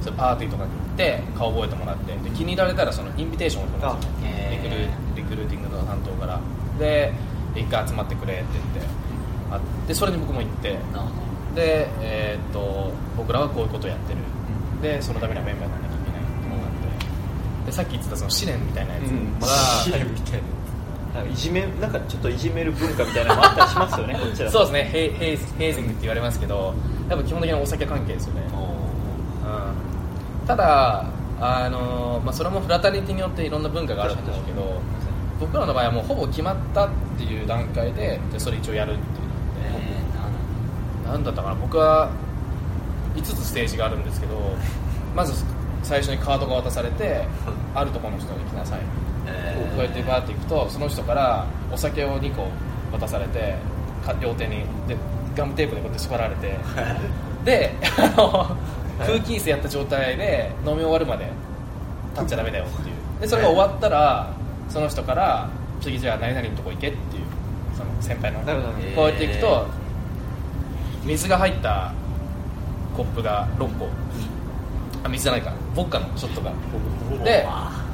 [0.00, 6.40] それパーティーとかに行って顔覚えてもらってで気に入られたらそのインビテーションを送るんでリクルーティングの担当から。
[6.78, 7.12] で
[7.60, 8.80] 一回集まってくれって言って
[9.50, 10.78] あでそれに僕も行って
[11.54, 14.18] で、えーっと僕らはこういうことをやってる。
[14.80, 16.72] でそのためにはメンバーにならなきゃいけないっていうのがあっ
[17.64, 17.66] て。
[17.66, 19.02] でさっき言ってたその試練みたいなやつ
[19.42, 21.30] は、試練みたいな。
[21.32, 24.50] いじめなんかちょっといじめる文化みたいなのもあったりしますよね こっちら。
[24.52, 24.88] そうですね。
[24.92, 26.74] ヘイヘイヘイジングって言われますけど
[27.08, 30.46] やっぱ基本的にはお酒関係ですよね、どうん。
[30.46, 31.06] ただ
[31.40, 34.80] あの、まあ、それもフラタリティによっていろんな文化があるんですけど
[35.40, 39.88] 僕らの場合はもうほぼ決まったっていう段階ででそれ一応やるっていうので、
[41.04, 41.54] えーなんだったかな。
[41.54, 42.10] 僕は
[43.14, 44.34] 5つステージがあるんですけど
[45.16, 45.42] まず
[45.82, 47.24] 最初にカードが渡されて
[47.74, 48.80] あるところの人に来なさい。
[49.26, 49.76] えー。
[49.76, 52.48] こうやってバーっていくとその人からお酒を2個
[52.92, 53.54] 渡されて
[54.04, 54.96] か両手にで
[55.36, 56.56] ガムテープでこうやって縛られて。
[57.44, 58.56] であの
[58.98, 61.30] 空気椅子やった状態で飲み終わるまで
[62.14, 63.20] 立っちゃダメだよっていう。
[63.20, 64.30] でそれが終わったら
[64.68, 65.48] その人から
[65.80, 67.22] 次じゃあ何々のとこ行けっていう
[67.76, 68.40] その先輩の。
[68.94, 69.66] こうやっていくと
[71.04, 71.92] 水が入った
[72.96, 73.88] コップが6個。
[75.04, 75.52] あ水じゃないか。
[75.74, 76.52] ボッカのショットが。
[77.24, 77.46] で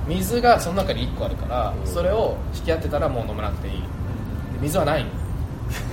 [0.08, 3.74] 水がその中に1個あるからそれを引き合ってたらもう飲めなくていい。
[3.74, 3.78] で
[4.60, 5.04] 水はない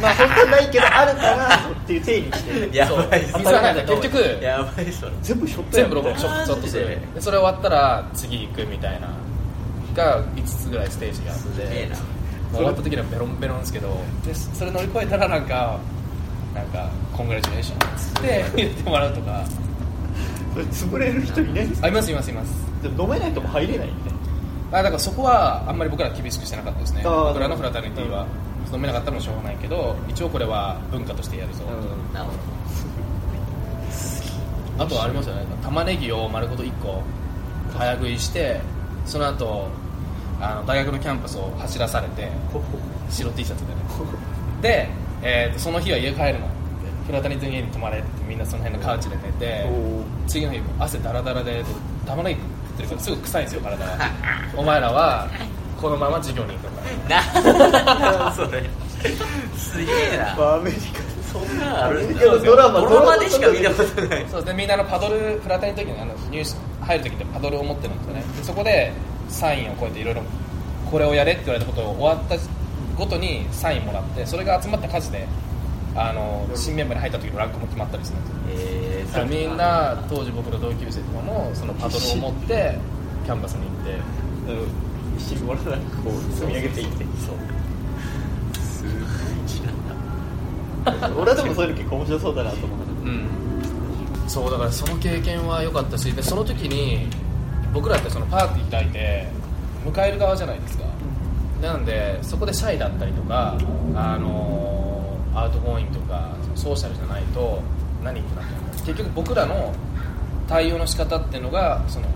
[0.02, 3.26] まあ本当にないけどあるからっていう体にして やばい。
[3.26, 3.40] そう。
[3.40, 5.12] 水はないんだ結局やばいそれ。
[5.22, 6.88] 全部ショット全部6みたいな個ショットする。
[7.16, 9.08] でそれ終わったら次行くみたいな
[9.96, 11.96] が5つぐらいステージがあってすげえな。
[11.96, 12.02] も
[12.54, 15.80] う終わった時にはベロンベロンですけどでそれ乗り越えたらなんか
[16.54, 17.78] なんか「コングラチュレーション」
[18.20, 19.44] って言ってもらうとか。
[20.54, 21.88] それ潰れる人いないんですか？
[21.88, 22.52] あいますいますいます。
[22.84, 24.14] でも飲めないとも入れないみたい
[24.72, 27.02] なあだからそこはあんまり僕ら厳しくしてなかったですね。
[27.06, 28.26] 僕らのフラタニティは、
[28.74, 31.64] 飲めなかったらもしょうがないけど一応これは文化としてやるぞ、
[32.14, 32.32] なるほ
[34.84, 35.44] あとはありますよね。
[35.64, 37.02] 玉ねぎを丸ごと1個
[37.78, 38.60] 早食いして
[39.06, 39.68] その後
[40.42, 42.30] あの大学のキャンパスを走らされて
[43.10, 43.80] 白 T シャツでね。
[44.62, 44.90] で、
[45.22, 46.48] えーとその日は家帰るの。
[47.08, 49.66] フラタニズの家に泊まれってみんなその辺のカウチで寝て
[50.28, 51.66] 次の日汗だらだらでで
[52.06, 53.92] 玉ねぎ食ってるからすぐ臭いんですよ体が
[54.56, 55.28] お前らは
[55.82, 56.76] このまま授業に行くん
[57.10, 57.22] だ
[58.26, 58.64] な それ。
[59.58, 60.36] すげえな。
[60.38, 61.00] まあアメリカ
[61.34, 64.26] そんなアメリカのドラマドラマでしか見たことない。
[64.30, 68.24] そうでみんなのパドルフラタニの時にあの入試入る時ってパドルを持ってるんですよね。
[68.38, 68.92] でそこで
[69.32, 70.22] サインをこうやっていろいろ
[70.90, 72.36] これをやれって言われたことを終わった
[72.98, 75.26] ごとにサインもらってそれが集まった数で
[75.96, 78.78] あの新メンバーに入った時のランクも決まったりするんですよ。
[78.78, 82.78] えだからみんな当時僕の同級生とかもそのパドルを持って
[83.26, 84.00] キャンパスに行って
[85.18, 85.70] 一緒にもらこう
[86.34, 87.06] 積み上げていって。
[87.26, 87.36] そう。
[88.64, 88.94] すごい
[91.00, 91.10] な。
[91.18, 92.70] 俺はでもそういうの結構面白そうだなと思う
[93.06, 93.28] うん。
[94.28, 97.08] そうだからその経験は良かったしでその時に
[97.74, 99.28] 僕らってそのパーティー開いて
[99.86, 100.86] 迎える側じゃないですか。
[101.62, 103.56] なのでそこでシャイだったりとか
[103.96, 107.62] あの outgoing とか social じゃないと
[108.04, 109.74] 何ってなってる結局僕らの
[110.48, 112.08] 対応の仕方っていうのがその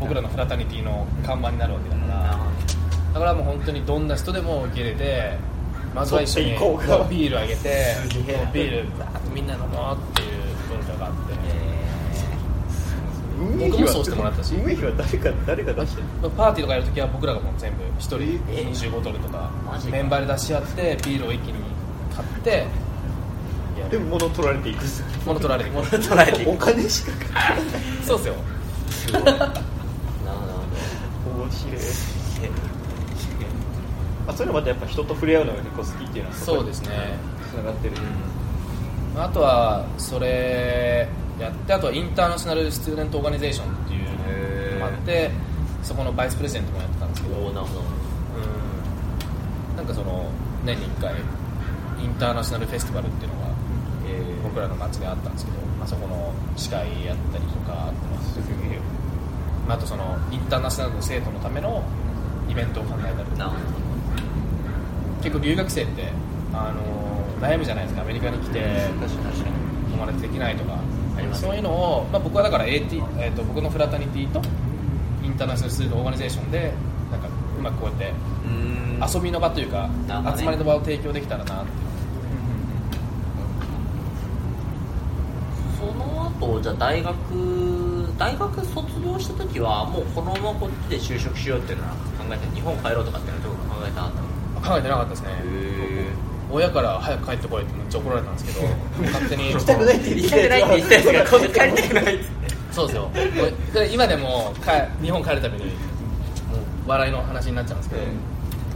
[0.00, 2.38] 僕らの fraternity の看板になるわけだから。
[3.14, 5.36] だからもう本当にどんな人でも受け入れて
[5.94, 7.94] まずは一緒にビールあげて
[8.54, 10.28] ビールバーッとみんな飲もうっていう
[10.70, 11.34] 文化があって
[13.42, 14.54] 運営僕もそうしてもらったし。
[14.54, 18.16] 運営費は誰か誰が出してるパーティーとかやるときは僕らがもう全部1人
[18.50, 19.92] え？25ドルとかマジか。
[19.92, 21.54] メンバーで出し合ってビールを一気に
[22.14, 22.66] 買って
[23.90, 24.84] でも物取られていく。
[25.26, 25.76] 物取られていく。
[25.76, 26.50] 物取られていく。
[26.50, 27.64] お金しかかからない。
[28.06, 28.34] そうですよ。
[29.12, 29.36] なるほ
[31.38, 31.76] ど面白い。
[34.28, 36.88] あそれはまたやっぱ人と触れ合うのが結構好きっていうのはそうですね。
[37.50, 37.96] つながってる、
[39.16, 41.08] あとはそれ
[41.42, 45.30] やってあとはインターナショナル・スチューデント・オーガニゼーションっていうのもあって
[45.82, 47.34] そこのバイスプレゼントもやってたんですけど。
[47.34, 47.80] なるほど。
[47.80, 49.76] うん。
[49.76, 50.30] なんかその
[50.64, 51.14] 年に1回
[51.98, 53.46] インターナショナルフェスティバルっていうのが
[54.06, 58.38] え僕らの町であったんですけど、まあ、そこの司会やったりとかあってます
[59.66, 61.82] まああとそのインターナショナルの生徒のための
[62.48, 63.52] イベントを考えたりとか。
[65.22, 66.08] 結構留学生って
[66.52, 68.02] あの悩むじゃないですか。
[68.02, 68.60] アメリカに来て
[69.92, 70.78] 友達できないとか
[71.34, 74.40] そういうのを、まあ、僕はだから AT、えー、と僕のフラタニティと
[75.24, 76.72] インターナショナルスーデントオーガニゼーションで
[77.10, 78.12] なんかうまくこうやっ
[79.10, 79.90] て遊びの場というか、
[80.36, 81.72] 集まりの場を提供できたらなって
[85.78, 87.14] その後じゃあ大学
[88.18, 91.98] 大学卒業した時はもうこのままこっちで就職しようっていうのは考
[92.30, 94.32] えて日本帰ろうとかっていうのはどうか考えてなかったの？
[94.62, 95.28] 考えてなかったですね。
[95.30, 95.91] へ
[96.52, 98.68] 親から早く帰ってこいってめっちゃ怒られたんですけど
[99.06, 102.24] 勝手に行きたくないって行きたくないって言ったやつが今度帰りたくないって。
[102.72, 103.10] そうですよ。
[103.74, 105.74] で今でもか日本帰るたびにもう
[106.88, 108.02] 笑いの話になっちゃうんですけど、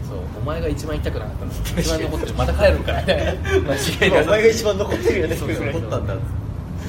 [0.08, 2.34] そうお前が一番行きたくなかったんです一番残ってる。
[2.34, 3.04] また帰るんかい。
[3.04, 6.14] 間違いないお前が一番残ってるよねそうそう思ったんだ。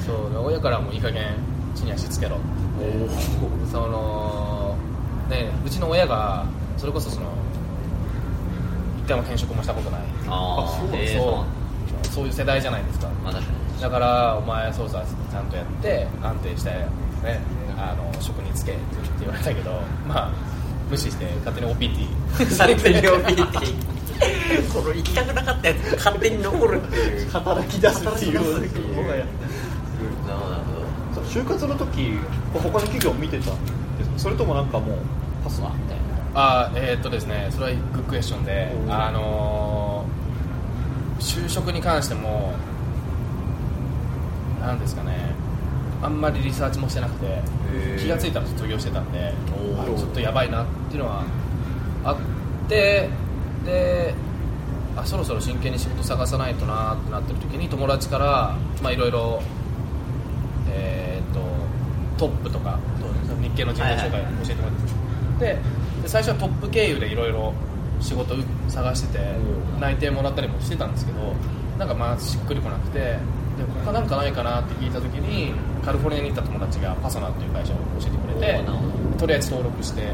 [0.05, 1.35] そう親からもいい加減
[1.75, 2.37] 地に足つけろ。
[3.71, 4.75] その
[5.29, 6.45] ねうちの親が
[6.77, 7.27] それこそその
[9.03, 13.07] 一回も転職もしたことないああそうあええそうそういう世代じゃないですか。
[13.23, 13.81] まあ確かに。
[13.81, 17.39] だからお前そうさちゃんとやって安定して、ね、
[17.77, 18.81] あの職に就けって
[19.19, 19.71] 言われたけど
[20.07, 20.31] まあ
[20.89, 22.07] 無視して勝手に OPT
[22.39, 23.75] 勝手に OPT
[24.73, 27.29] この行きたくなかったやつが勝手に残るっていう。
[27.31, 28.37] 働き出すっていう。
[28.39, 29.27] 働き出すっていうもはやなる
[31.15, 31.27] ほど。
[31.27, 32.17] 就活の時
[32.53, 33.51] 他の企業見てた？
[33.51, 33.55] ん
[33.97, 34.97] ですかそれともなんかもう
[35.43, 35.61] パス？
[35.61, 36.03] はみたいな。
[36.33, 39.66] あえーっとですねそれはグッドクエスチョンであのー
[41.19, 42.53] 就職に関しても
[44.61, 45.33] なんですかね
[46.01, 47.99] あんまりリサーチもしてなくてー。
[47.99, 49.33] 気が付いたら卒業してたんで
[49.97, 51.23] ちょっとやばいなっていうのは
[52.03, 53.09] あって
[53.65, 54.13] で
[54.95, 59.41] あそろそろ真剣に仕事探さないとなってなってる時に友達からまあいろいろ
[60.69, 62.79] えーっとトップとか
[63.41, 65.61] 日系の人材紹介を教えてもらってで
[66.03, 67.53] で最初はトップ経由でいろいろ
[68.01, 68.35] 仕事
[68.67, 69.79] 探しててうん。
[69.79, 71.33] 内定もらったりもしてたんですけど
[71.77, 73.17] なんかまあしっくりこなくてで
[73.85, 78.63] 他なんかないかなって聞いた時にカリフォルニアに行った友達がパソナっていう会社を教えてくれて
[79.17, 80.13] とりあえず登録して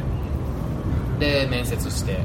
[1.19, 2.19] で面接して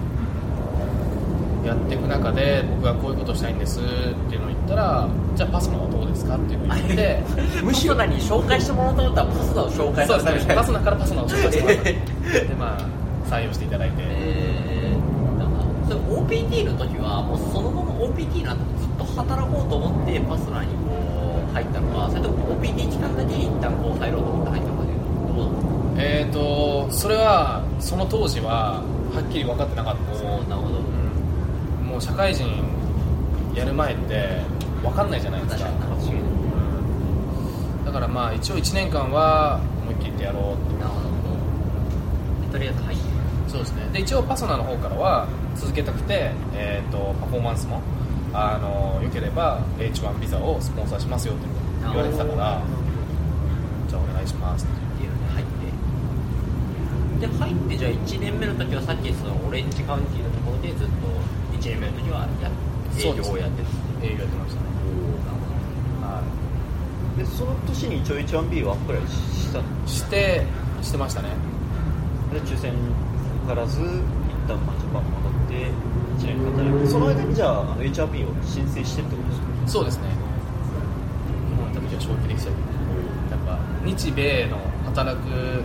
[1.65, 7.23] やっていく中で僕がこういうことしたいんですっていうのを言ったらじゃあパソナはどうですかっていうのを言って
[7.63, 10.55] むしろ何紹介してもらおうと思ったらパスナを紹介そうですね。
[10.55, 12.01] パソナからパソナを紹介してもらったで
[12.59, 14.98] まあ採用していただいて、えー、
[15.89, 24.99] それ OPT の時はもうそのまま OPT なんてずっと働こうと思ってパスナにこう入ったのかそれとも OPT 期間だけ一旦こう入ろうと思って入ったのかで
[26.01, 28.85] えー、とそれはその当時は
[29.15, 30.79] はっきり分かってなかったですなるほど。
[30.79, 30.81] う
[31.83, 31.87] ん。
[31.87, 32.47] もう社会人
[33.55, 34.43] やる前って
[34.83, 35.71] 分かんないじゃないですか。
[37.85, 40.75] だからまあ一応1年間は思い切ってやろうって。
[40.79, 41.09] なるほど。
[42.47, 43.05] でとりあえず入って
[43.49, 43.89] そうですね。
[43.93, 45.27] で一応パソナの方からは
[45.59, 47.83] 続けたくて、えー、とパフォーマンスも
[48.33, 51.47] あの良ければ H1 ビザをスポンサーしますよって
[51.83, 52.63] 言われてたから
[53.89, 55.11] じゃあお願いしますってっていう。
[55.11, 55.47] ので入っ
[57.21, 60.93] てで入ってじゃあ1年目の時はさっきそのオレンジカウンティのところでずっと
[61.59, 62.51] 1年目の時はや
[62.97, 64.07] 営業をやってた。
[64.07, 64.69] 営業やってましたね。
[66.03, 66.23] は
[67.17, 70.45] でその年に一応 H1B はアプライしたして
[70.83, 71.31] してましたね。
[72.33, 72.75] で抽選
[73.47, 73.85] からず一
[74.47, 75.69] 旦まあジャパン戻って
[76.19, 79.47] 1年働いてその間にじゃああの HRB を申請してってことですか？
[79.69, 80.05] そうですね。
[81.51, 82.55] 日本にいた時は長期できちゃう。
[83.31, 85.63] やっぱ日米の働く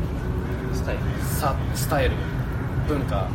[0.76, 1.02] スタイル。
[1.24, 2.16] さスタイル
[2.88, 3.28] 文化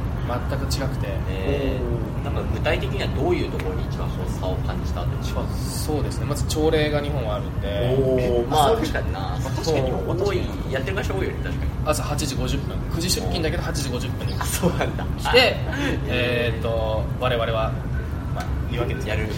[0.50, 1.06] 全く違くて。
[1.30, 5.42] えー、なんか具体的にはどういうところに一番こう差を感じたんですか？
[5.56, 6.26] そうですね。
[6.26, 7.96] まず朝礼が日本はあるんで。
[7.98, 9.34] おまあそう確かにな。
[9.36, 10.36] あ確かに多い。
[10.38, 12.76] にやってる会社多いよね確かに朝8時50分。
[12.92, 15.04] 9時出勤だけど8時50分にあそうなんだ。
[15.18, 15.56] 来て
[16.06, 17.72] えーっと我々は、
[18.34, 19.28] まあ、言うわけですやる。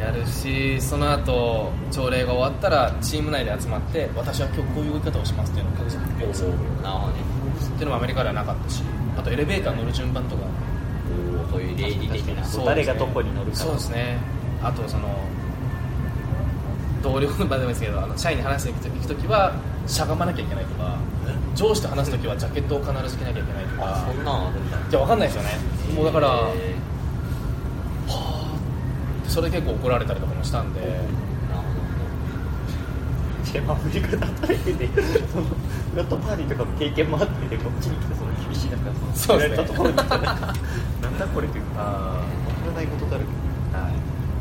[0.00, 6.48] やるしその後朝礼が終わったらチーム内で集まって私は今日こういう動き方をしますっていうのを各自発表する。
[6.50, 6.52] っ
[6.82, 7.18] なるほどね
[7.76, 8.82] ていうのもアメリカではなかったし
[9.18, 10.42] あとエレベーター乗る順番とか。
[11.50, 12.64] そういう礼儀的な。
[12.66, 14.18] 誰がどこに乗るかそうですね。
[14.62, 15.08] あとその
[17.02, 19.52] 同僚の場でもいいですけどあの社員に話していく時は
[19.86, 20.96] しゃがまなきゃいけないとか
[21.54, 24.06] 上司と話す時はジャケットを必ず着なきゃいけないとか。
[24.06, 24.76] あそんなんあるんだ。
[24.76, 25.50] いや分かんないですよね。
[25.94, 26.74] もうだから、はえ
[28.08, 28.54] あ
[29.26, 30.80] それ結構怒られたりとかもしたんで。
[30.80, 31.02] ーなる
[33.52, 38.78] でもアメリカで働いててそのフラットパーティーとかの経験もあってこっちに来てその厳しい中
[39.14, 39.56] そ そうですね。
[39.56, 40.54] のやったところに来てなんか
[41.02, 43.92] なんだこれというかあ分からないことだらけはい。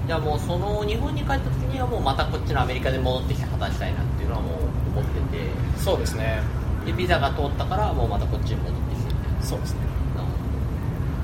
[0.07, 4.51] じゃあもうその日本に帰った時にはもうまたこっちのアメリカで戻ってきて働きたいなっていうのはもう
[4.99, 5.51] 思ってて。
[5.77, 6.41] そうですね
[6.87, 9.13] でビザが通ったからもうまたこっちに戻ってきて
[9.45, 9.79] そうですね。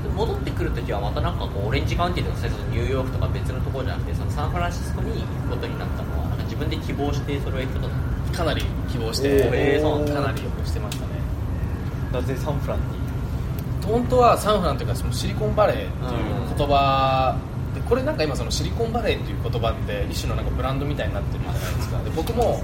[0.04, 9.42] で戻ってくるときはまたなんかこうオレンジカウンティとかニューヨークとか別のところじゃなくてそのサンフランシスコに行くことになったのはなんか自分で希望してそれは行くことかなり希望しおて
[10.14, 11.14] かなりよくしてましたね。
[12.12, 12.84] なぜサンフランに。
[13.88, 17.38] 本当はサンフランというかそのシリコンバレーっていう言葉
[17.74, 22.04] でこれなんか今そのシリコンバレーっていう言葉って一種のなんかブランドみたいになってるじゃないですか。
[22.04, 22.62] で僕も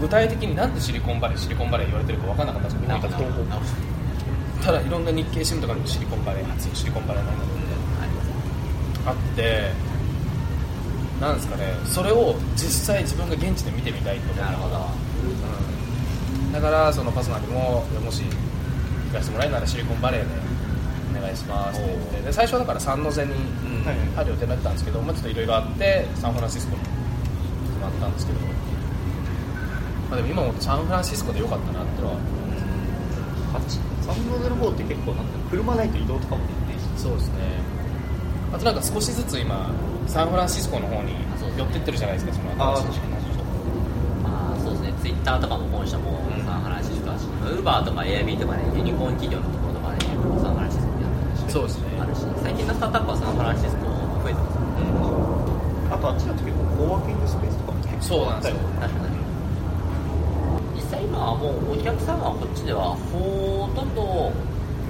[0.00, 7.44] 具体的になんでシリコンバレーシリコンバレー言われてるか分からなかったんですよ日本にいた時なるほどただいろんな日経新聞とかにもシリコンバレー初シリコンバレーなんだ
[9.06, 9.70] あって
[11.20, 14.76] なんですかねそれを実際自分が現地で見てみたいと思なるほど。
[16.44, 16.52] うん。
[16.52, 20.28] だからそのパソナにももし行かせてもらえるならシリコンバレーで
[21.18, 23.34] お願いしますって言ってで最初はだからサンノゼにう
[23.82, 23.84] ん。
[23.84, 26.92] はい入る予定だったんですけど、まあ、ちょっといろいろあってサンフランシスコに決
[27.80, 28.38] まったんですけど、
[30.10, 32.14] まあ、でも今思うとサンフランシスコでよかったなってのは
[33.54, 33.60] あっ
[34.74, 37.02] て結構なんか車ないと移動とかもできないし。
[37.02, 37.60] そうですね。
[38.52, 39.70] あとなんか少しずつ今
[40.06, 41.12] サンフランシスコの方に
[41.56, 43.00] 寄ってってるじゃないですかその新しい
[44.24, 44.94] まあそうですね。
[45.02, 46.44] ツイッターとかも本社もうん。
[46.44, 49.98] サンフランシスコだしウーバーとかエアビーとかねユニコーン企業のところとかね
[50.40, 51.12] サンフランシスコにあっ
[51.44, 51.84] たそうですね。
[52.00, 53.84] あるし最近のスタートアップはサンフランシスコ
[54.24, 54.64] 増えてますね。
[55.92, 59.08] あとあっちだと結構コーワーキングスペースとかも結構あったりそう確か。
[59.08, 59.17] に
[61.00, 64.32] 今はもうお客さんはこっちではほとんど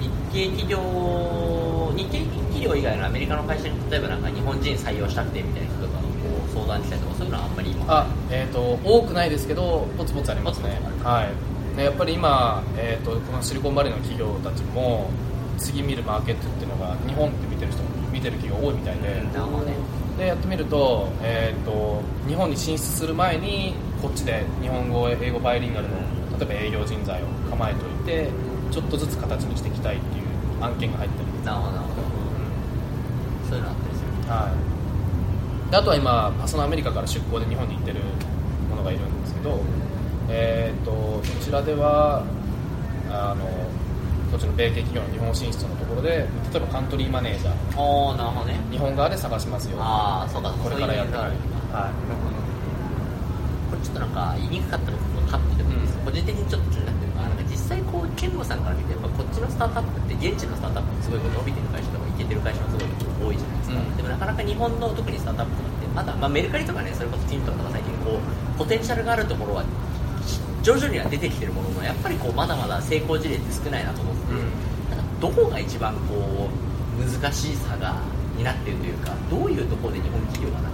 [0.00, 6.04] 日系企業日系企業以外のアメリカの会社に例えばなんか日本人採用したくてみたいな人とかこ
[6.46, 7.84] う相談したりとかそういうのはあんまり今。
[7.88, 10.80] あえー、と多くないですけどポツポツありますね。
[11.02, 11.76] はい。
[11.76, 15.10] ねやっぱり今、えー、とこのシリコンバレーの企業たちも
[15.58, 17.82] 次見るマーケットっていうのが日本って見てる人
[18.12, 19.74] 見てる企業多いみたいで、なるほどね。
[20.18, 25.96] でやってみると,、えー、と日本に進出する前にこっちで日本語英語バイリンガルの
[26.38, 28.28] 例えば営業人材を構えておいて
[28.70, 31.44] ちょっとずつ形にしていきたいっていう案件が入ったり。
[31.44, 32.08] なるほどなるほど。
[33.48, 34.08] そういうのあったりする。
[34.30, 34.52] は
[35.68, 38.00] い、であとは今パソナアメリカから出向で日本に行ってる
[38.68, 39.60] ものがいるんですけど、
[40.28, 42.22] えー、とこちらでは
[43.10, 43.46] あの
[44.30, 47.80] こっちの米系企業の日本進出のところで例えばカントリーマネージャー。
[47.80, 48.60] おーなるほどね。
[48.70, 49.78] 日本側で探しますよ。
[49.80, 51.20] ああそうかこれからやってくる。
[51.72, 51.90] は
[52.22, 52.37] これ
[53.88, 54.98] ちょっとなんか言いにくかったら
[55.32, 63.96] カットでもいいです、個人的にちょっと気になってるのがなんか実際こう健吾さんから見てやっぱこっちのスタートアップって現地のスタートアップすごい伸びてる会社とかいけてる会社もすごい多いじゃないですか、うん。
[63.96, 69.64] でもなかなか日本の特にスタートアップとかってまだ、まあ、メルカリとかねそれこそティンとか最近こうポテンシャルがあるところは
[70.62, 74.18] 徐々には出てきてるもののやっぱりこうまだまだ成功事例って少ないなと思って。
[75.20, 76.48] どこが一番こ
[76.96, 77.96] う難しさが
[78.36, 80.70] になってるというかどういうところで日本企業がな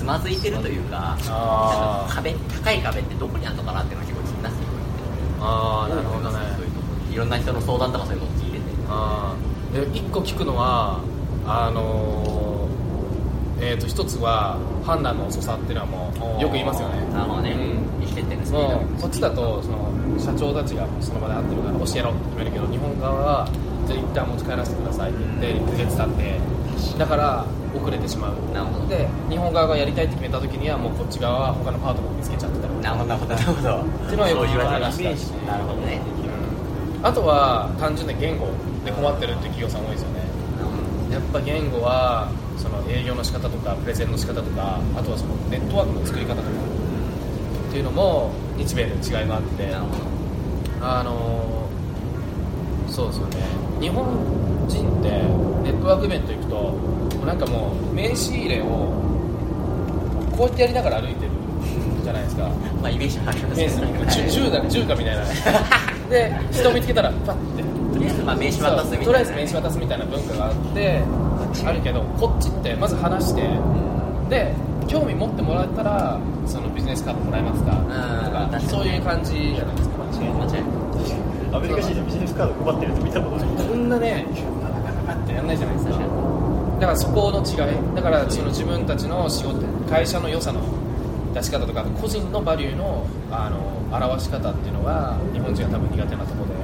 [0.00, 1.14] つまずいてるというか
[2.08, 4.70] 壁高い壁ってどこにあるのかなっていうのが結構気になってくる
[5.42, 6.38] ああなるほどね。
[6.56, 8.64] そういうところいろんな人の相談とかそういうのを聞いてて。
[8.88, 11.00] あーで一個聞くのは
[11.46, 17.04] あのーえー、と一つは判断の遅さっていうのはもうよく言いますよね。
[17.12, 18.02] なるほどね、うん。
[18.02, 23.48] 意思決定のスピードもうこっちだとその社長たちがその場で会ってるから教えろって言われるけど日本側は
[23.86, 27.44] じゃあ一旦持ち帰らせてくださいって言って1ヶ月経ってだから
[27.74, 28.34] 遅れてしまう。
[28.52, 28.86] なるほど。
[28.86, 33.14] で日本側がやりたいって決めた時にはもうこっち側は他のパートナーを見つけちゃってたりなるほどな。
[33.14, 33.82] るほどなるほど。
[33.82, 35.46] っていうのはよく言われましたそういうイメージ。
[35.46, 36.00] なるほどね。
[37.02, 38.48] あとは単純な言語
[38.84, 40.20] で困ってるっていう企業さん多いですよね。
[41.12, 46.48] やっぱ言語はその営業の仕方とかプレゼンの仕方とかあとはそのネットワークの作り方とか。
[47.70, 49.74] っていうのも日米で違いがあって。
[50.82, 51.68] あの
[52.88, 53.36] そうですよね
[53.80, 54.04] 日本
[54.68, 55.10] 人って
[55.62, 58.66] ネットワークイベント行くとなんかもう名刺入れを
[60.36, 61.30] こうやってやりながら歩いてる
[62.02, 62.44] じゃないですか。
[62.82, 65.22] まあイメージあります名ね刺銃銃だ銃かみたいな。
[66.08, 67.62] で人見つけたらパッて。
[67.92, 69.04] とりあえずまあ名刺渡すみたいな。
[69.04, 71.02] とりあえず名刺渡すみたいな文化があって
[71.66, 73.42] あるけどこっちってまず話して
[74.30, 74.54] で
[74.86, 77.72] 興味持ってもらえたらそのビジネスカードもらえますか？
[77.72, 79.96] と確かそういう感じじゃないですか。
[80.20, 80.62] 間違いない
[81.52, 83.48] アメリカ人でビジネスカード配ってると見たことない。
[83.66, 84.26] こんなね
[84.62, 85.92] パパパパってやんないじゃないですか。
[86.80, 90.62] だからそこの違いだからその自分たちの仕事会社の良さの
[91.34, 93.58] 出し方とか個人のバリューのあの
[93.94, 96.60] 表し方っていうのが日本人は多分苦手なところで、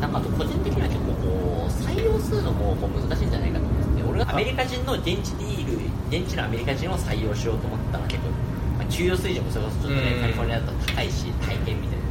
[0.00, 8.49] なんかあと個人的には結構こう採用するのもこう難しいんじゃないかと思ってて俺がアメリカ人の現地ディール現地のアメリカ人を採用しようと思ったら結構、まあ、
[8.90, 10.20] 給与水準もそれこそちょっとね、うん。
[10.20, 12.04] カリフォルニアだと高いし体験みたいな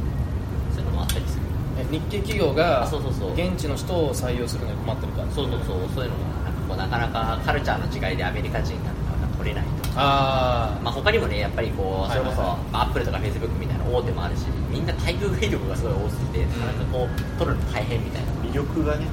[0.74, 1.42] そういうのもあったりする。
[1.78, 3.32] え日系企業があそうそうそう。
[3.34, 5.30] 現地の人を採用するのに困ってるから。
[5.30, 5.88] そうそうそう。
[5.94, 9.94] そういうのもなんかこうなかなかカルチャーの違いでアメリカ人がなかなか取れないとか。
[9.96, 12.50] あまあ、他にもね、やっぱりこう、それこそ、はい。
[12.50, 19.06] はいまあアップルとかフェイスブックみたいな大手もあるし、みんな待遇兵力がすごい多すぎて、なかなかこう、取るの大変みたいな、魅力がね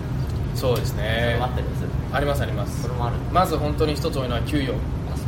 [0.55, 1.35] そうですね。
[1.37, 1.89] もあったりもする。
[2.11, 2.81] ありますあります。
[2.81, 3.15] それもある。
[3.31, 4.73] まず本当に一つ多いのは給与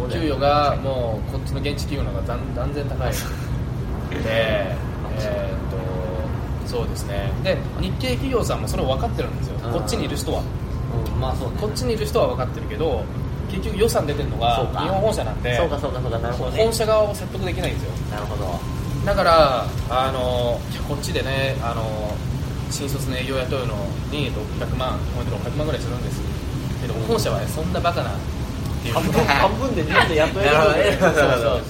[0.08, 3.12] 給与がもうこっちの現地企業の方が断断然高い。
[4.10, 7.32] でえーっとそうですね。
[7.44, 9.56] で日系企業さんもそれを分かってるんですよ。
[9.66, 9.74] うん。
[9.74, 10.42] こっちにいる人は。
[11.14, 11.58] うん、まあそうね。
[11.60, 13.04] こっちにいる人は分かってるけど
[13.52, 16.64] 結局予算出てるのが日本本社なんでそうかそうかそうか、なるほどね。
[16.64, 16.74] 本。
[16.74, 17.92] 社側を説得できないんですよ。
[18.12, 18.60] なるほど。
[19.06, 21.84] だからあのこっちでねあの
[22.70, 23.76] 新卒の営業雇うの
[24.12, 26.22] に600万日本で600万ぐらいするんです。
[26.82, 28.12] けど本社はねそんなバカな
[28.80, 30.98] っていう半分半分で日本で雇えるなるほどね。
[31.00, 31.62] そうそう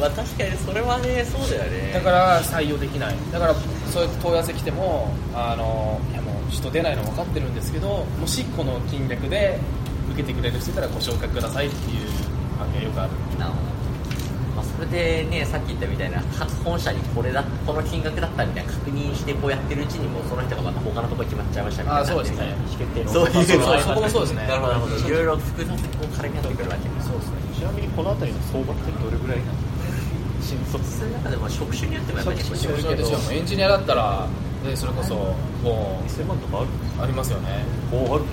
[0.00, 1.92] まあ確かにそれはね、そうだよね。
[1.92, 3.54] だから採用できないだから
[3.90, 9.58] そういう問い合わせ来てもあのいやもう人出ないの分かってるんですけどもしこの金額で
[10.12, 12.08] 受けてくれる人いたらご紹介くださいっていう
[12.60, 13.81] 案件よくあるなるほど。
[14.82, 22.02] まあ、それでね、さっき言ったみたいな、各本社にこれだ、この金額だったみたいな確認してこうやってるうちにもうその人がまた他のところに決まっちゃいましたみたいな。
[22.02, 22.50] あそうですね。
[22.50, 23.80] 意思決定のそういうそう。
[23.80, 24.46] そこもそうですね。
[24.48, 24.96] なるほどなるほど。
[24.98, 27.36] いろいろ複雑にこう絡み合ってくるわけそうですね。
[27.54, 29.52] ちなみにこの辺りの相場ってどれぐらいなの
[30.42, 30.82] 新卒。
[30.82, 34.26] その中でも職種によってもやっぱり結構そう違うですよエンジニアだったら、
[34.66, 35.14] ね、それこそ
[35.62, 37.62] も1000万とかあるうありますよね。
[37.94, 38.24] おある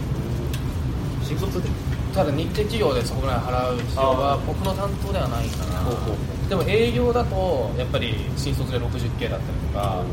[1.21, 1.69] 新卒で。
[2.09, 5.79] ただ日系企業でそこぐらい払う必要は僕の担当ではないかな。
[5.85, 10.03] ほうほうほでも営業だとやっぱり新卒で 60K だったりとか。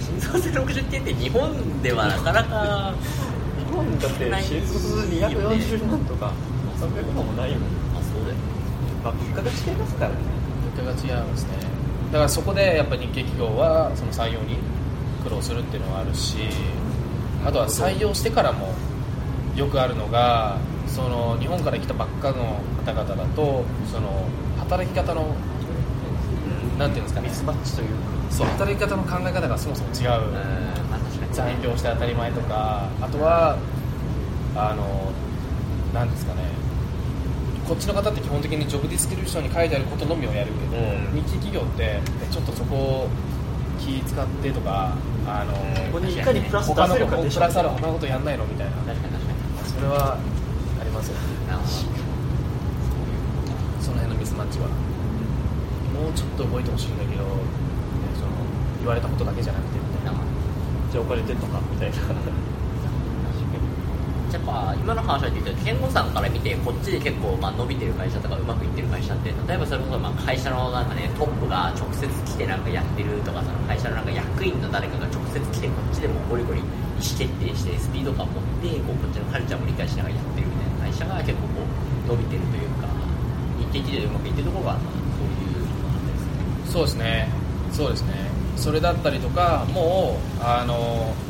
[0.00, 2.94] 新卒で60件って日本ではなかなか
[3.58, 6.32] 日本だって新卒240万とか
[6.80, 7.60] 300万もないもん
[7.96, 8.34] あそうだよ
[9.04, 10.16] まあ物価が違いますからね
[10.76, 11.50] 物価が違うんですね。
[12.12, 14.56] だからそこでやっぱ日系企業はその採用に
[15.22, 16.38] 苦労するっていうのはあるし
[17.44, 18.72] あとは採用してからも
[19.54, 20.56] よくあるのが
[20.86, 24.26] その日本から来たばっかの方々だとその
[24.68, 25.34] 働き方の
[26.78, 27.94] なんていうんですかねミスマッチというか
[28.30, 28.46] そう。
[28.48, 30.68] 働き方の考え方がそもそも違う、うん
[31.32, 33.58] 残業して当たり前とかあとは
[34.56, 35.12] あの
[35.92, 36.42] なんですかね
[37.68, 41.22] こっちの方って基本的にジョブディスクリプションに書いてあることのみをやるけど、うん。
[41.22, 43.08] 日系企業ってえちょっとそこを
[43.78, 44.96] 気使ってとか
[45.26, 45.52] あの
[45.92, 47.40] ここにいかにプラス出他のせるかでしょ。
[47.40, 48.72] プラスある他のことやんないのみたいな。
[48.72, 49.68] 確かに確かに。
[49.68, 50.18] それは
[50.80, 52.07] ありますよね
[54.38, 54.70] なるほどその辺のミスマッチは。
[55.98, 57.28] もうちょっと動いてほしいんだけど、ね
[58.14, 58.30] その
[58.78, 60.12] 言われたことだけじゃなくてみたいな。
[60.92, 61.96] じゃあお金出んのかみたいな。
[64.28, 82.87] じゃあやっぱ今の話は聞いて健吾さんから見てこっちで結構まあ伸びてる会社とかうまくいってる会社って例えばそれこそまあ会社のなんかねトップが直接来てなんかやってるとかその会社のなんか役員の誰かが直接来てこっちでもゴリゴリ意思決定してスピード感を持ってこうこっちのカルチャーも理解しながらやってるみたいな会社が結構こう伸びてるというか
[83.72, 84.78] 日程企業でうまくいってるところが
[86.72, 87.28] そういうそうですね。
[87.72, 88.28] そうですね。
[88.56, 90.74] それだったりとかもうあの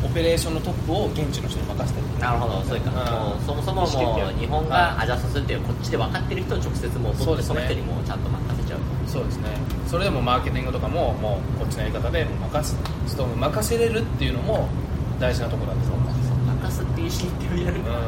[0.02, 2.18] オペレーションのトップを現地の人に任せてる。
[2.18, 3.30] なるほど、そういうか、うん。
[3.30, 7.60] もうそもそももう日本がアジャストするっていうこっちで分かってる人を直接もうそ,、そうですね。
[7.60, 8.78] の人にもうちゃんと任せちゃう。
[9.06, 9.48] そうですね。
[9.86, 12.76] それでもマーケティングとかももうこっちのやり方で任す
[13.06, 14.68] 人に任せれるっていうのも
[15.20, 15.96] 大事なところなんですよ。
[16.46, 17.84] 任すっていう意思決定をやるうん。
[17.84, 18.02] なんか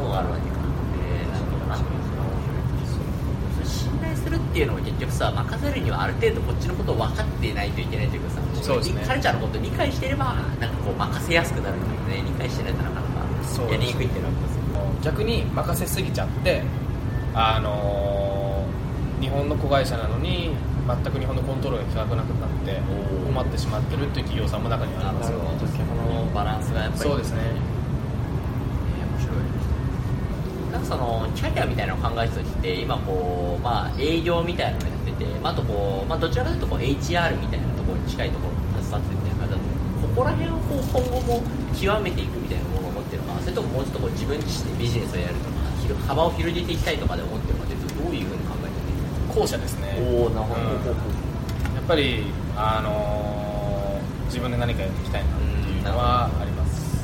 [0.00, 0.56] もうあるわけか。
[1.04, 1.76] えー、なるほどな。
[3.64, 9.02] 信頼するっていうのも結局さ任せるにはある程度こっちのことを分かっていないといけないというかさそうですね。
[9.06, 14.34] カルチャーのことを理解してればなんかこう任せやすくなるんだよね理解してないとなかなかやりにくいっていうのは
[15.02, 16.62] 逆に任せすぎちゃって
[17.34, 20.54] あのー日本の子会社なのに
[20.86, 22.80] 全く日本のコントロールが効かなくなって
[23.26, 25.44] 困ってしまってるっていう企業さんも中にはありますよこ
[26.14, 29.36] のバランスがやっぱりそうですねえー面白い
[30.78, 41.42] なんかそのキャリアみたいなのを考えてた時って今こう、まあ、営業みたいなのをやってて、まあ、あとこう、まあ、どちらかというとこう HR みたいなところに近いところに携わってるみたいな感じだとここら辺をこう今後も
[41.74, 45.50] 極めていくみたいなものを持ってるのかそれとももうちょっとこう自分自身でビジネスをやるとか
[45.82, 51.28] 広幅を広げていきたいとかで思ってるのかってどういうふうに考えて後者ですねるおおなるほど、うん
[51.74, 52.22] やっぱり、
[52.54, 53.38] あのー
[54.28, 57.02] 自分で何かやっていきたいなっていうのはあります。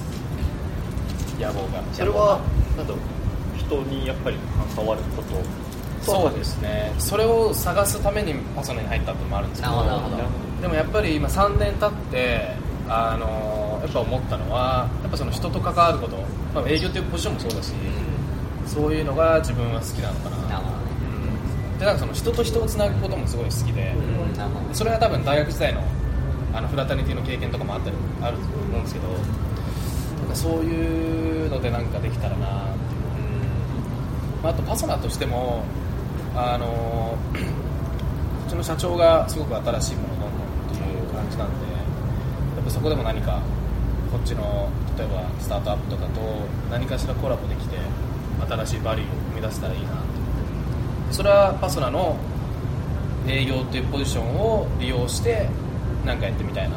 [1.40, 1.82] 野望が。
[1.92, 2.40] それは
[2.76, 3.13] なんだろう
[3.66, 4.36] 人にやっぱり
[4.74, 5.64] 関わること。
[6.04, 6.92] そうですね。
[6.98, 9.74] それを探すためにパソナに入ったってのもあるんですけど
[10.60, 12.56] でもやっぱり今3年経って
[12.88, 16.18] あのやっぱ思ったのはやっぱその人と関わること、
[16.54, 17.72] まあ、営業っていうポジションもそうだし、
[18.66, 20.36] そういうのが自分は好きなのかな。
[20.48, 21.78] なうん。
[21.78, 24.74] でなんかその人と人をつなぐこともすごい好きで、うん。
[24.74, 25.80] それは多分大学時代の
[26.54, 29.14] あのフラタニティの経験とかもあったりあると思うんですけどな
[30.26, 32.73] んかそういうのでなんかできたらな
[34.44, 35.64] まあ、あとパソナとしても
[36.36, 37.16] あの
[38.46, 43.40] うちの社長がすごく新しいものをどんどんっていう感じなんでやっぱそこでも何か
[44.12, 44.68] こっちの
[44.98, 46.20] 例えばスタートアップとかと
[46.70, 47.78] 何かしらコラボできて
[48.46, 49.96] 新しいバリューを生み出せたらいいなって。
[51.10, 52.16] それはパソナの
[53.26, 55.48] 営業というポジションを利用して
[56.04, 56.76] 何かやってみたいな。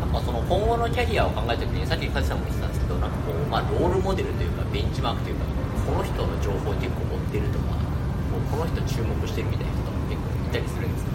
[0.00, 2.69] なんかその今後のキャリアを考えた時にさっき梶さんも言ってた
[3.00, 5.44] なんかこう、まあ、ロールモデルというかベンチマークというか
[5.86, 11.10] この人の情報を結構追ってるとかもうこの人注目してるみたいな人とか結構いたりするんですか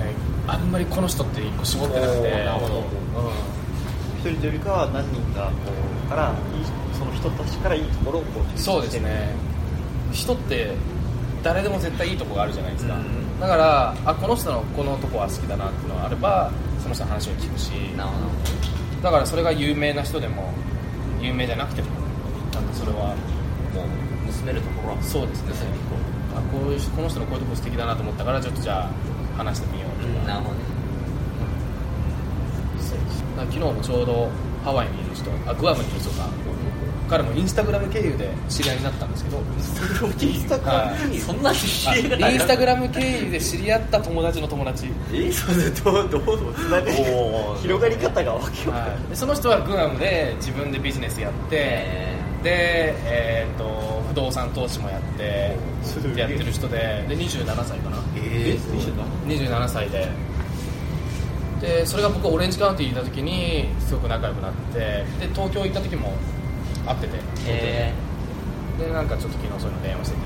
[0.00, 2.30] 俺あんまりこの人って一個絞ってなくて。
[2.30, 2.84] なるほど。
[4.20, 5.72] 一人よりかは何人かこ
[6.06, 6.64] うからいい
[6.98, 9.34] その人たちからいいところをこうそうですね。
[10.12, 10.74] 人って
[11.42, 13.40] 誰でも絶対いいとこがあるじゃないですか、うん。
[13.40, 16.50] だからあこの人のこのとこは好きだなっていうのがあれば
[16.82, 17.72] その人の話を聞くし。
[19.02, 20.52] だからそれが有名な人でも
[21.20, 21.88] 有名じゃなくても。
[22.52, 23.14] なんかそれは
[23.74, 25.02] もう盗めるところは。
[25.02, 25.52] そうですね。
[26.34, 28.90] あこういうこの人のこういうとこ素敵だなと思ったからちょっとじゃあ
[29.36, 30.64] 話してみようとか,、うなるほどね。
[33.36, 34.30] だから昨日もちょうど
[34.64, 36.26] ハワイにいる人あグアムにいる人が
[37.10, 39.38] 彼もインスタグラム経由で知り合いになったんですけど。
[39.38, 41.18] インスタグラムはい。
[41.18, 44.86] そんなに知あり合いがインスタグラム経由で知り合った友達の友達。
[45.12, 46.80] えそれどうどうつな
[47.60, 55.56] 広がり方がわけわかんないはい、でその人はグアムで自分でビジネスやって、えで、えー、と不動産投資もやって
[56.16, 58.56] やってる人でで27歳かなえ
[59.26, 60.08] 27歳で
[61.60, 65.04] でそれが僕オレンジカウンティにいた時にすごく仲良くなってで
[65.34, 66.14] 東京行った時も
[66.86, 67.92] 会っててえ
[68.78, 70.22] でなんかちょっと昨日そういうの電話してて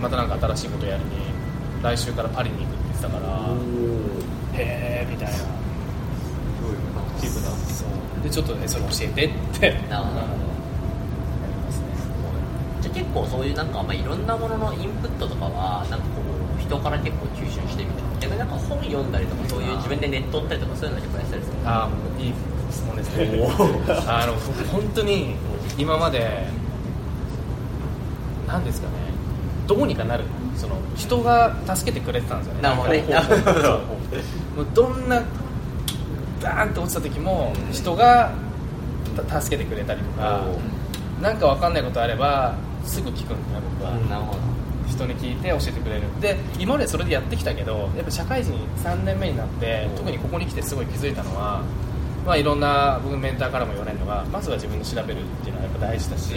[0.00, 1.10] またなんか新しいことやるに
[1.82, 3.28] 来週からパリに行くって言ってたから
[4.58, 5.34] へえみたいな。
[7.20, 9.30] チームだそうでちょっとねそれ教えてっ
[9.60, 9.72] て。
[9.88, 10.20] なるほど。
[10.20, 10.50] うん
[11.40, 11.86] やりますね
[12.80, 16.22] じゃあ結構そういうなんか、まあ、いろんなもののインプットとかはなんかこ
[16.58, 18.10] う人から結構吸収してみたいな。
[18.20, 22.32] 逆になんか本読んだりとかそういう自分でネット追ったりとかそういうの結構やったりするああいい
[22.70, 23.24] 質問ですね。
[24.06, 25.34] あの僕本当に
[25.80, 26.46] 今まで
[28.46, 28.94] 何ですかね
[29.66, 30.24] どうにかなる。
[30.56, 32.60] その人が助けてくれてたんですよね。
[32.60, 32.84] なるほ
[33.62, 33.78] ど
[34.56, 35.22] もうどんな
[36.42, 38.32] バーンって落ちた時も人が
[39.26, 40.44] た助けてくれたりとか
[41.22, 42.54] なんか分かんないことあれば
[42.84, 44.38] すぐ聞くんだ僕は、なるほど。
[44.88, 46.02] 人に聞いて教えてくれる。
[46.20, 48.52] で今までそれでやってきたけどやっぱ社会人
[48.84, 51.62] 3年目になって特にここに来てすごい気づいたのは
[52.26, 56.34] まあ、いろんな僕メンターからも言われるのがまずは自分で調べるっていうのはやっぱ大事だし、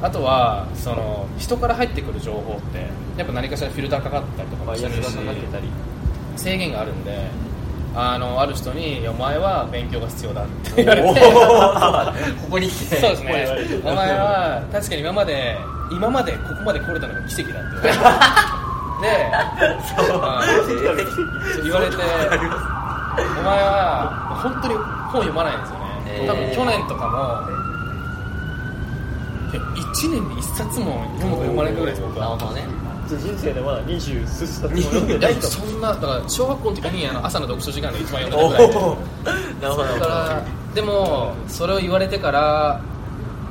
[0.00, 5.18] あとはその人から入ってくる情報ってやっぱ何かしらフィルターかかったりとかもするし
[6.36, 7.28] 制限があるんで
[7.94, 12.96] あのある人にいや「お前は勉強が必要だ」って 言われてここに来て。
[12.96, 13.46] そうですね。
[13.84, 15.56] お前は確かに今まで
[15.90, 18.58] 今までここまで来れたのが奇跡だって言われて。
[18.98, 19.08] で
[21.62, 26.26] 言われてお前は本当に本読まないんですよね、えー。
[26.26, 27.57] 多分去年とかも
[29.52, 32.66] いや1年に1冊も読むか読まないかぐらいです僕はなるほどね。
[33.08, 35.46] 人生でまだ二十数冊も 読んでないと。
[35.46, 38.96] そんなだから小学校の時にあの朝の読書時間で一番読んでたぐらい
[39.62, 39.84] なるほど。
[39.84, 40.42] だから
[40.74, 42.80] でもそれを言われてから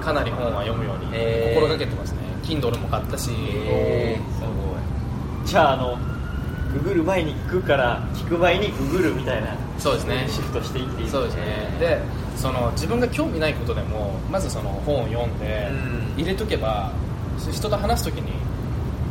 [0.04, 1.12] かなり本は読むように
[1.56, 2.20] 心がけてますね。
[2.44, 3.32] Kindle も買ったし、
[3.66, 4.20] え
[5.44, 5.98] じゃああの
[6.74, 10.26] ググる前に聞くから聞く前にググるみたいなそうですね。
[10.28, 11.10] シフトしていっていい。
[11.10, 11.44] そうですね。
[11.80, 12.00] で
[12.36, 16.22] その自分が興味ないことでもまずその本を読んでうん。
[16.22, 16.92] 入れとけば
[17.52, 18.32] 人と話す時に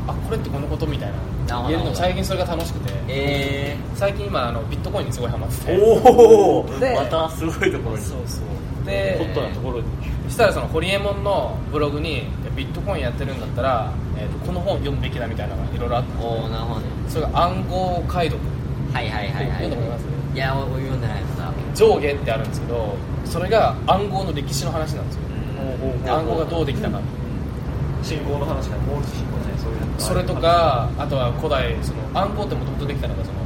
[0.06, 1.12] あこれってこのことみたい
[1.46, 2.92] な言えるの最近それが楽しくて。
[3.08, 5.78] え最近今あのビットコインにすごいハマってて。
[5.80, 8.02] おおでまたすごいところに。
[8.02, 8.86] そうそう。
[8.86, 9.84] でホットなところに。
[10.26, 12.24] そしたらそのホリエモンのブログに
[12.56, 16.24] ビットコインやってるんだったら、えー、とこの本読むべきだみたいなのがいろいろあって。
[16.24, 18.42] おおなるほどねそれが暗号解読。
[18.92, 19.68] はいはいはいはい。
[19.68, 20.36] 読んだことあります？
[20.36, 22.94] いや俺読んでないのさ上下ってあるんですけど
[23.24, 25.22] それが暗号の歴史の話なんですよ。
[26.04, 26.10] うん。
[26.10, 27.00] 暗号がどうできたか。
[28.02, 33.38] 信号の話がモールス信号じゃないそういうのそれとかあとは古代その暗号ってもともとできたのがその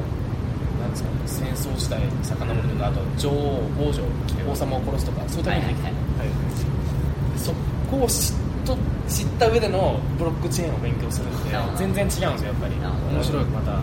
[0.82, 4.02] なんですかね戦争時代に遡るとかあと女王王女
[4.50, 6.28] 王様を殺すとかそういうためにできた、はいはい
[7.38, 7.52] そ
[7.90, 8.34] こを知っ
[8.66, 8.76] と
[9.10, 11.78] 知った上でのブロックチェーンを勉強するんでなるほど。
[11.78, 12.74] 全然違うんですよやっぱり。
[13.14, 13.72] 面白いまた。
[13.76, 13.82] あ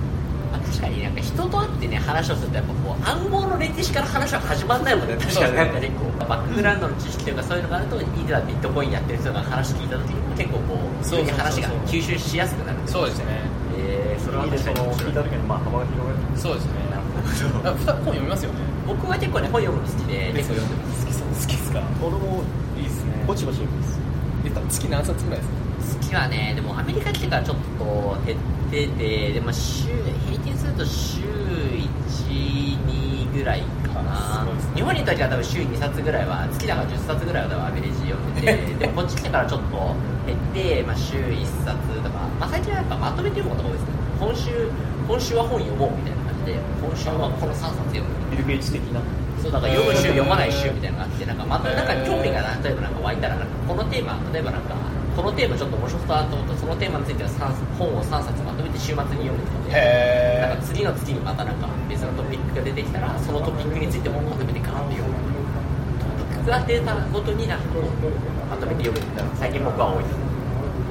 [0.63, 5.55] 確かになんか人と会ってね話をするとやっぱこう暗号の歴史から話は始まんないもんね確かに。
[5.55, 11.37] なんかねこうバックグラウンドの知識というかそういうのがあるといざビットコインやってる人が話聞いた時に結構こうそうそう。
[11.37, 12.79] 話が吸収しやすくなる。
[12.87, 13.25] そうですね。
[13.77, 16.19] えー、それはいいでその聞いた時にまあ幅が広がる。
[16.39, 16.71] そうですね。
[16.89, 17.03] なる
[17.51, 17.69] ほど。
[17.69, 18.59] あ普段本読みますよね。
[18.87, 21.05] 僕は結構ね本読むの好きで結構読んでます。
[21.05, 21.83] 好きそう好きですか？
[21.99, 22.43] 俺も
[22.79, 23.11] いいですね。
[23.27, 23.99] ぼちぼち読みます
[24.59, 25.49] え月何冊ぐらいです
[25.97, 26.03] か？
[26.03, 28.39] 好きはねでもアメリカ来てからちょっと減っ
[28.71, 29.87] ててでも週
[30.29, 31.21] 平均すると週
[32.27, 33.61] 12ぐらい
[33.93, 34.43] かな。
[34.45, 34.51] ね。
[34.75, 39.95] 日本にいた時は多分週2冊ぐらいは月だから10冊ぐらいは多分アベレージ読んでて でもこっち来てからちょっと
[40.25, 43.89] 減って、まあ、週1冊とか、まあ、最近はやっぱまとめて読むことが多いですね。
[44.19, 44.69] 今週
[45.07, 48.09] 今週は本読もうみたいな感じで今週はこの3冊読む。
[48.31, 48.99] ビル・ゲイツ的な？
[49.47, 54.75] そうだから読む週読まない週みたいなのがあってなんかまたなんか興味が例えばなんか湧いたらなんかこのテーマ例えばなんか
[55.15, 57.47] このテーマちょっと面白そうだと思ったらそのテーマについては三
[57.79, 65.15] 本を3冊まとめて週末に読むとかでへなんか次の月にまたなんか別のトピックが出てきたらそのトピックについてもまとめてガーンって読む。
[65.97, 67.85] トピックが出たごとになんかこう
[68.51, 70.03] まとめて読むみたいな最近僕は多い。
[70.03, 70.17] です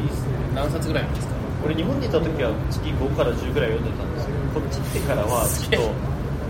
[0.01, 0.33] いいですね。
[0.57, 1.35] 何冊ぐらいですか？
[1.65, 6.06] 俺日本にいた時は月5から10ぐらい読んでたんですけどこっち来てからはちょっと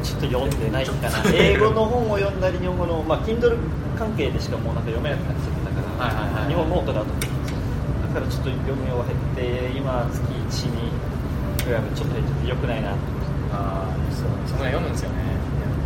[0.06, 1.18] ちょっと読んでないかな。
[1.34, 3.58] 英語の本を読んだり日本語のまあ Kindle
[3.98, 6.48] 関係でしかもうなんか読めなくなっちゃったから、はいはいはい。
[6.48, 7.06] 日本ノートだと
[8.14, 10.94] だからちょっと読む量が減って今月1に
[11.66, 12.94] ぐらいはちょっと減っててよくないな。
[13.50, 15.34] ああそうそんな読むんですよね。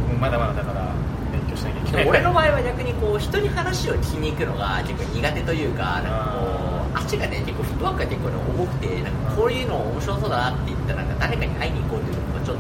[0.05, 0.93] 僕もまだまだだから
[1.33, 6.45] 勉強しなきゃいけない俺の場合は逆にこう人に話を聞きに行くのが結構苦手というかなんかこ
[6.93, 12.57] う足がね結構フットワークが結構ね重くてなんかこういうの面白そうだなって言ったらなんか誰かに会いに行こうっていうのがちょっ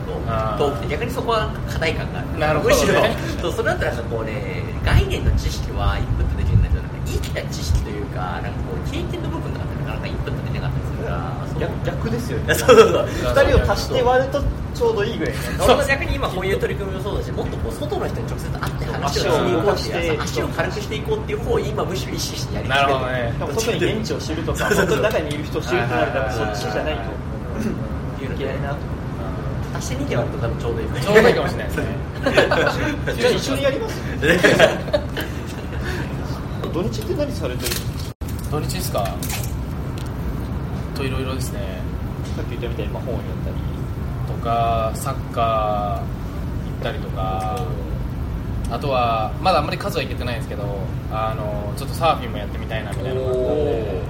[0.58, 2.38] と遠くて逆にそこは課題感がある。
[2.38, 2.76] なるほどね。
[2.76, 2.94] むしろ
[3.40, 14.42] そうそれだったらなんかこうね概念の知識はインプットできるんだけどなんか生きた知識というかなんかこう経験の部分とかってなかなかインプットできなかったりするから逆逆ですよねそうそうそう2人を足して割ると
[14.74, 28.76] ちょうどいいぐらいね俺も逆に今こういう取り組みもそうだしもっとこう外の人に直接会って話をしに行こうっていう足を軽くしていこうっていう方を今むしろ意識してやりなるほどね外に現地を知るとか本当に中にいる人を知るとなるとそっちじゃないとっていうのでいけないなと
[29.69, 31.68] 足して2で割ると多分ちょうどいいちょうどいいかもしれない。
[31.68, 31.86] ですね
[33.18, 34.00] じゃあ一緒にやります
[36.72, 37.70] 土日って何されてる
[38.50, 38.60] の？
[38.60, 39.16] 土日ですか？
[40.94, 41.80] といろいろですね。
[42.36, 43.56] さっき言ったみたいにまあ本を読んだり
[44.32, 47.66] とかサッカー行ったりとか。
[48.72, 50.62] あとはまだあんまり数は行けてないんですけど
[51.10, 54.00] あのちょっとサーフィンもやってみたいなみたいなのがあったんで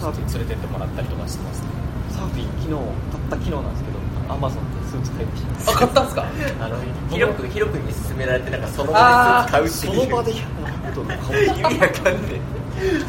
[0.00, 0.26] サーフィン？
[0.26, 1.68] 連れてってもらったりとかしてますね。
[2.10, 2.82] サーフィン昨日買っ
[3.30, 4.00] た昨日なんですけど
[4.34, 5.72] アマゾンでスーツ買いました。
[5.72, 6.24] あ買ったんですか？
[6.60, 6.76] あの
[7.10, 10.06] 広く広くに勧められてなんかその場でスーツ買うっていう。
[10.06, 11.16] その場で100ドル買
[11.46, 12.40] 意味わかんね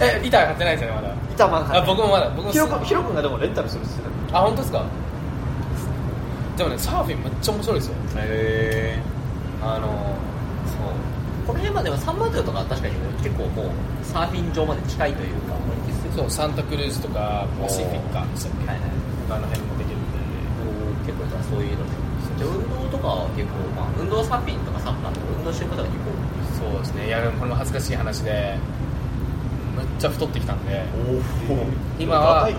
[0.02, 1.16] え板買ってないですよねまだ。
[1.34, 2.52] 板まだあ僕もまだ僕も。
[2.52, 4.86] ヒロ君がでもレンタルするっつってたあ本当ですか？
[6.58, 7.96] でもねサーフィンめっちゃ面白いですよ。
[8.18, 9.00] へ
[9.64, 10.16] あの
[11.48, 13.72] この辺まではサンマテオとかは確かに結構もう
[14.04, 15.56] サーフィン場まで近いというか
[16.16, 18.90] そうサンタクルーズとかパシフィッカでしたっけ、はいはい。
[19.32, 19.91] あの辺もでき
[21.44, 21.86] そういうの
[22.42, 27.08] 運動とかは結構、まあ、運動サーフィンとかサッカーとか運動してる方が結構そうですね。
[27.08, 28.58] いやこれも恥ずかしい話で
[29.78, 30.84] めっちゃ太ってきたんで。
[32.00, 32.50] 今は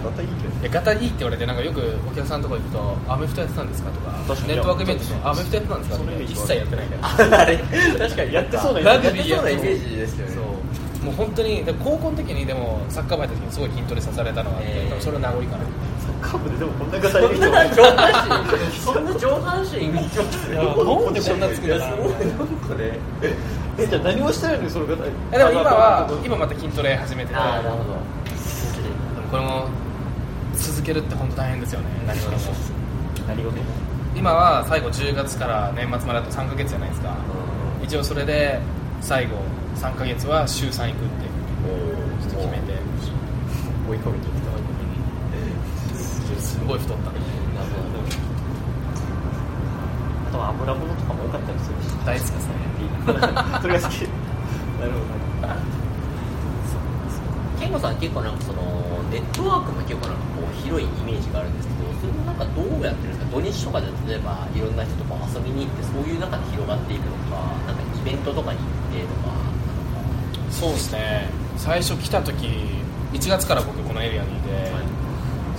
[0.70, 3.90] ガタイいいって言われてなんかよくお客さんとか行くと「アメフトやってたんですか?」
[4.26, 7.40] とかネットワークイベントで「アメフトやってたんですか?」って一切やってないから。
[7.40, 7.58] あれ？
[7.98, 10.32] 確かにやってそうなイメラージですよね。
[10.34, 11.06] そう。
[11.06, 15.00] もう本当にで高校の時にでもサッカー部やった時にすごい筋トレさされたのがあって、えー。
[15.00, 15.64] それの名残かな
[16.22, 22.98] カブででもこんなガタイいい人そんな上半身そんな上半身いきますいやなんでこんなつくんだないやすごいなんかね
[23.78, 27.36] えじゃあ何をしてないのにそのガタイえでも今は今また筋トレ始めてて。
[27.36, 27.94] ああなるほど。
[29.30, 29.66] これも
[30.54, 31.86] 続けるって本当大変ですよね。
[32.06, 32.36] 何事も。
[33.26, 33.56] 何事
[34.14, 37.16] 今は最後10月から年末まであと3ヶ月じゃないですか。
[37.82, 38.60] 一応それで
[39.00, 39.36] 最後
[39.76, 41.32] 3ヶ月は週3行くっていう
[42.20, 42.82] ちょっと決めて。
[43.88, 44.31] 追い込みに
[46.62, 47.10] すごい太った。
[47.10, 47.98] なるほど
[50.28, 51.90] あとは油物とかも多かったりするし。
[52.06, 52.54] 大好きですね。
[53.58, 54.06] それが好き。
[54.78, 55.22] なるほど。
[57.58, 58.62] 健吾さん結構なんかその
[59.10, 69.34] ネットワークも結構なんかこう広いイメージがあるんですけどそれもなんかどうやってるんですか土日とかで例えばいろんな人とこう遊びに行ってそういう中で広がっていくのかなんかイベントとかに行ってとか
[70.50, 71.30] そうですね。
[71.56, 72.50] 最初来た時
[73.14, 74.72] 1月から僕このエリアにいて、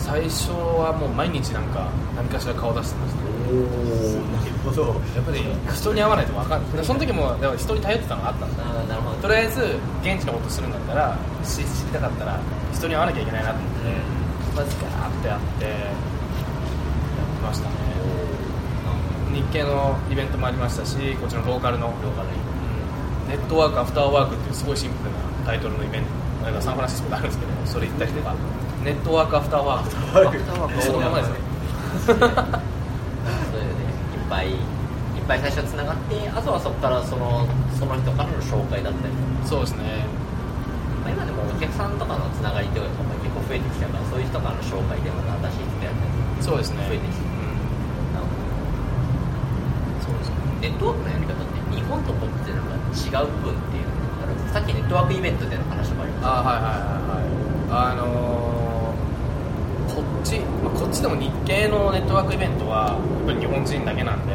[0.03, 3.23] 最初はもう毎日なんか何かしら顔出してました。
[3.23, 4.99] なるほど。
[5.15, 5.39] やっぱり
[5.71, 6.71] 人に会わないと分かんない。
[6.75, 9.17] でその時もだから人に頼ってたのがあったんだなるほど。
[9.23, 12.39] とりあえず現地のことするんだったら知知りたかったら
[12.73, 13.79] 人に会わなきゃいけないなと思って
[14.59, 15.87] まずガーってやってやって
[17.41, 17.75] ましたね。
[19.33, 21.87] 日系のイベントもありましたしこっちのローカルの。
[22.03, 22.29] 動画で
[23.29, 26.07] ネットワークアフターワークっていうすごいシンプルなタイトルのイベント。
[26.59, 28.35] サンフランシスコであるんですけどそれ行ったりとか
[28.83, 30.27] ネットワークアフターワーク。
[30.27, 31.35] アフターワークそのままですね。
[32.05, 32.27] そういうね
[34.15, 34.57] いっぱいいっ
[35.27, 37.47] ぱい最初つながってあとはそこからその
[37.79, 39.13] その人からの紹介だったり。
[39.13, 40.03] とかそうですね。
[41.03, 46.43] まあ、今でもお客さんとかのつながりというかも結構増えてきたからそういう人からの紹介でまた新しい人やったり。
[46.43, 46.83] そうですね。
[46.87, 47.55] 増えてきてうん。
[50.03, 50.35] そうですね。
[50.59, 57.95] ネットワークのやり方って日本とこってなんか違う部分っていうのがあるさっきネットワークイベントでの話もありまあはいはいはいはい。
[57.95, 58.42] あのー
[60.23, 64.33] ち、まあ、こっちでも日系のネットワークイベントはやっぱり日本人だけなんで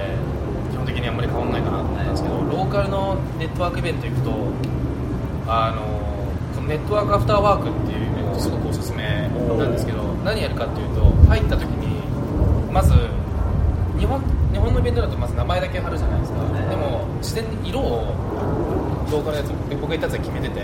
[0.71, 4.31] 基本的にあんまり変わんないかなと思ったんですけど、ローカルのネットワークイベント行くと
[5.49, 6.09] あのー
[6.59, 12.03] このネットワークアフターワークっていうイベントすごくおすすめなんですけど何やるかっていうと入った時に
[12.73, 12.95] まず
[13.99, 14.21] 日本
[14.53, 18.15] 日本のイベントだとまず名前だけ貼るじゃないですか、でも事前に色を
[19.11, 20.61] ローカルのやつ僕が言ったやつは決めてて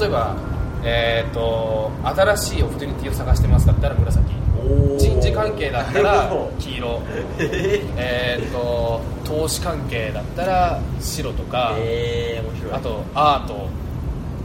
[0.00, 0.36] 例えば
[0.84, 4.32] えー、と新しいオプトゥニティを探してますだったら紫。
[4.98, 7.02] 人事関係だったら黄色。
[7.96, 13.68] えー、と投資関係だったら白とか、えー、あとアート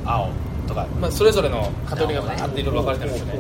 [0.06, 0.30] 青
[0.68, 3.40] とか、まあ、それぞれのカテゴリーがバーっていろいろ分かれてるんですよね。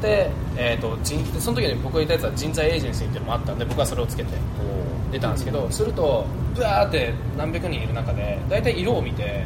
[0.00, 0.96] で、えー、と
[1.40, 4.30] その時に僕が言ったやつは人材エージェンシーっていうのもあったんで僕はそれをつけて
[5.12, 9.44] 出たんですけどするとブワーって何百人いる中で大体色を見て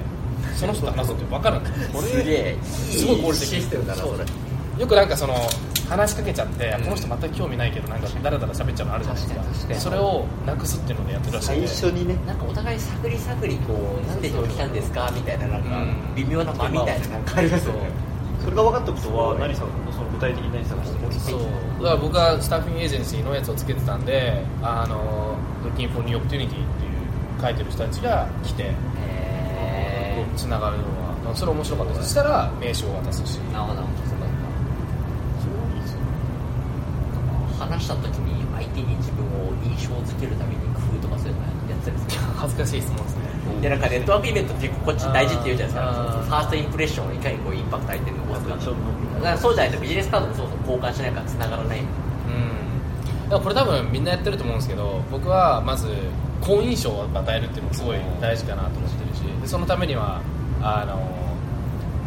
[0.56, 1.64] その人と話すって分かるん。
[1.64, 2.56] ですよすげえ。
[2.62, 3.48] すごい合理的。
[3.48, 4.24] システムだなそれ。
[4.80, 5.34] よくなんかその
[5.88, 9.40] 話しかけちゃって、この人全く興味ないけどなんかダラダラ喋っちゃうのあるじゃないですか。
[9.40, 9.80] 確かに確かに。
[9.80, 16.14] それをなくすっていうのでやってるらしいん最で初にねなんかお互い探り探りこうなんで今日来たんですかみたいななんかうん。
[16.16, 17.80] 微妙な間みたいななんかありますよね
[18.42, 19.68] それが分かったことは何その
[20.12, 21.06] 具体的に何探して。
[21.06, 21.40] るそう。
[21.78, 26.64] だから僕はスタッフィングエージェンシーのやつをつけてたんであの Looking for New Opportunity っていう
[27.40, 28.62] 書いてる人たちが来て。
[28.64, 28.74] へ
[30.36, 30.84] つながるの
[31.30, 32.04] はそれ面白かったです。
[32.04, 33.38] そしたら名刺を渡すし。
[33.38, 33.82] ーなるほど
[37.58, 43.22] 話した時に相手に自分を印象づけるために工夫とかそういうのやってたりする恥ずかしい質問ですね。
[43.62, 46.22] でなんかネットワークイベントってこっち大事って言うじゃないですか。
[46.28, 48.48] ファーストインプレッションをいかにこうインパクト相手に残すか。
[48.48, 51.80] からそうじゃないとビジネスカードもそうそう交換しないから繋がらない。
[51.80, 51.86] うん。
[51.86, 55.88] だからこれ多分みんなやってると思うんですけど僕はまず
[56.42, 59.03] 好印象を与えるっていうのもすごい大事かなと思って
[59.44, 60.22] でそのためには
[60.62, 60.98] あの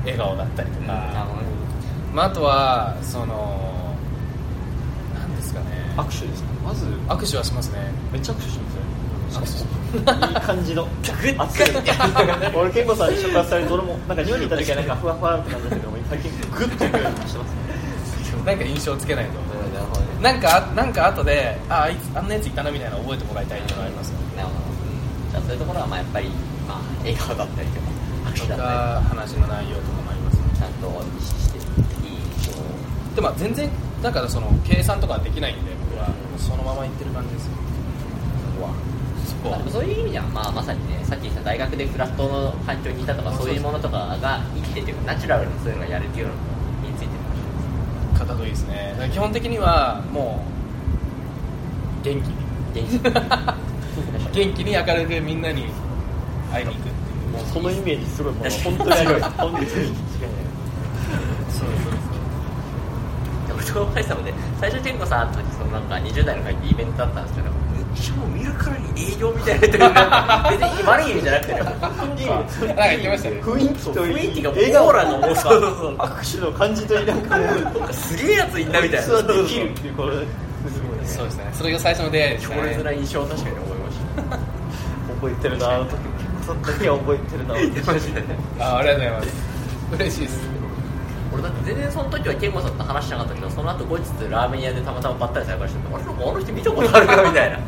[0.01, 1.27] 笑顔だったりとか、
[2.11, 3.95] まあ、あとはその
[5.13, 5.65] なんですかね。
[5.95, 7.93] 握手ですねまず握手はしますね。
[8.11, 8.81] めっちゃ握手しますよ。
[9.41, 10.27] 握手。
[10.27, 10.87] いい感じの。
[12.57, 17.57] 俺健吾さんに触発されて俺もなんか日本にいた時は なんかふわふわって感じだったけど最近グッといくようにしてますね。
[18.45, 19.31] なんか印象つけないと。
[20.23, 24.59] なんかなんか後でああいつあんなやついたなみたいなの覚えてもらいたいっていうのがありますよなるほど。
[25.29, 26.31] じゃあそういうところはまあやっぱり
[26.67, 27.87] まあ笑顔だったりとか
[28.25, 30.87] 拍手とだったか話の内容とかもありますねちゃんと
[31.17, 33.69] 意識していい印象をでも全然
[34.01, 37.53] だからその計算とかできないんで僕はそのまま言ってる感じですよ
[38.53, 38.73] そこは
[39.25, 50.45] そこはまあ、そういう意味では、まあ、まさにねさっき言った大学でフラットの環境にいたとかそういうものとかが生きててナチュラルにそういうのがやれるようのについてるかもしれない方といいですね基本的にはも
[52.01, 55.65] う元気に元気元気に明るくみんなに
[56.51, 59.65] 会いに行くっていうもうそのイメージすごいもう本当にあります本当に。
[59.65, 59.91] 違いない
[61.49, 61.93] そうそ
[63.53, 67.49] う俺と若井さんもね最初チェンコさん会った時そのなんか20代の会ってイベントだったんですけど
[67.97, 71.89] 一応見るからに営業みたいな人が別に悪い意味じゃなくてねなんか
[72.61, 80.17] 言ってましたね雰囲気といい雰囲気が笑顔オーラがもうそうそうそう握手の感じといいなんかすげえやついんなみたいなできるっていうこれ
[81.05, 84.21] そうですねそれが最初の出会いでした強烈な印象を確かに思いました
[85.15, 86.16] 覚えてるなあの時
[86.47, 89.27] その時は覚えてるなあありがとうございます。
[89.99, 90.39] 嬉しいです。
[91.33, 97.59] 俺だって全然その時は健吾さんと話してなかったけどその後後日ラーメン屋でたまたまばったり再会しててあれなんかあの人見たことあるなみたいな。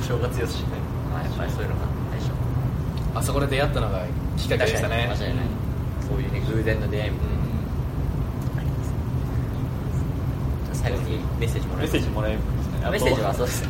[0.00, 0.64] 印象が強し、
[1.12, 1.82] まあ、やっぱりそういうのが
[2.12, 2.32] 最初
[3.16, 4.06] あそこで出会ったのが
[4.38, 5.12] きっかけでしたね。
[5.12, 5.46] 間違いない
[6.08, 7.18] そういうね偶然の出会いも。
[8.56, 8.88] あります。
[10.72, 11.92] じゃあ最後にメッセージもらえます？
[11.92, 12.44] メッセージもらえます。
[12.46, 13.62] ねあメッセージはそうです。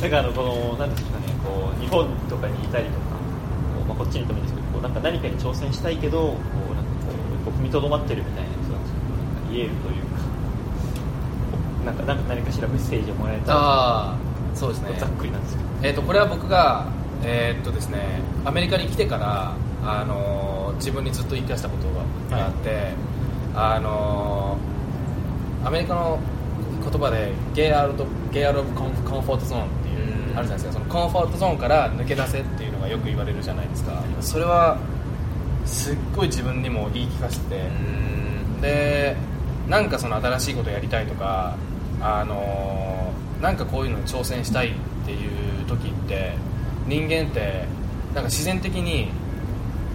[0.00, 6.36] なんかあのこのなんですかねこう日本とかにいたりとかこう、まあ、こっちにいてもいいんですけどこうなんか何かに挑戦したいけどこ
[6.70, 10.20] うなんかこうこう踏みとどまってるみたいな人たちなんか言えるというか
[11.86, 14.16] なんかなんか何かしらメッセージをもらえたら
[14.54, 14.96] そうですね。
[14.98, 15.68] ざっくりなんですけど。
[15.82, 16.86] えー、とこれは僕が、
[17.22, 21.88] えーっとですね、アメリカに来てから、あのー自分にずっと言い聞かせたこと
[22.34, 22.92] があって、
[23.54, 26.18] あのーアメリカの
[26.90, 30.72] 言葉で「ゲイアウトゲイアウトコンコンフォートゾーン」っていううんあるじゃないですか。
[30.72, 33.92] そのコンフォートゾーンから抜け出せっていうのがよく言われるじゃないですか。
[34.20, 34.76] それは
[35.64, 37.68] すっごい自分にも言い聞かせて、
[38.60, 39.16] で
[39.68, 41.56] なんかその新しいことやりたいとか
[42.00, 44.72] あのなんかこういうのに挑戦したいっ
[45.06, 46.32] ていう時って
[46.86, 47.64] 人間って
[48.14, 49.10] なんか自然的に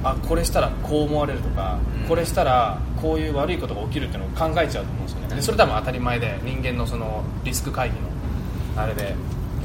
[0.04, 2.08] あこれしたらこう思われるとか、うん。
[2.08, 5.36] これしたらこういう悪いことが起きるっていうのを考えちゃうと思うんですよね。
[5.36, 9.16] でそれ多分当たり前で人間のそのリスク会議のあれで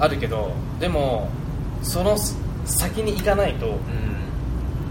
[0.00, 1.28] あるけどでも
[1.82, 2.16] その
[2.64, 3.78] 先に行かないと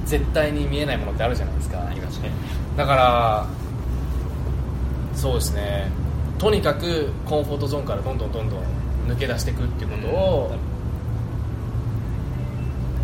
[0.05, 1.85] 絶対に見えないものってあるじゃないですか。
[1.85, 2.31] ありますね。
[2.77, 3.45] だから
[5.15, 5.89] そうですね。
[6.37, 8.59] とにかくコンフォートゾーンからどんどんどんどん
[9.07, 10.55] 抜け出していくっていうことを、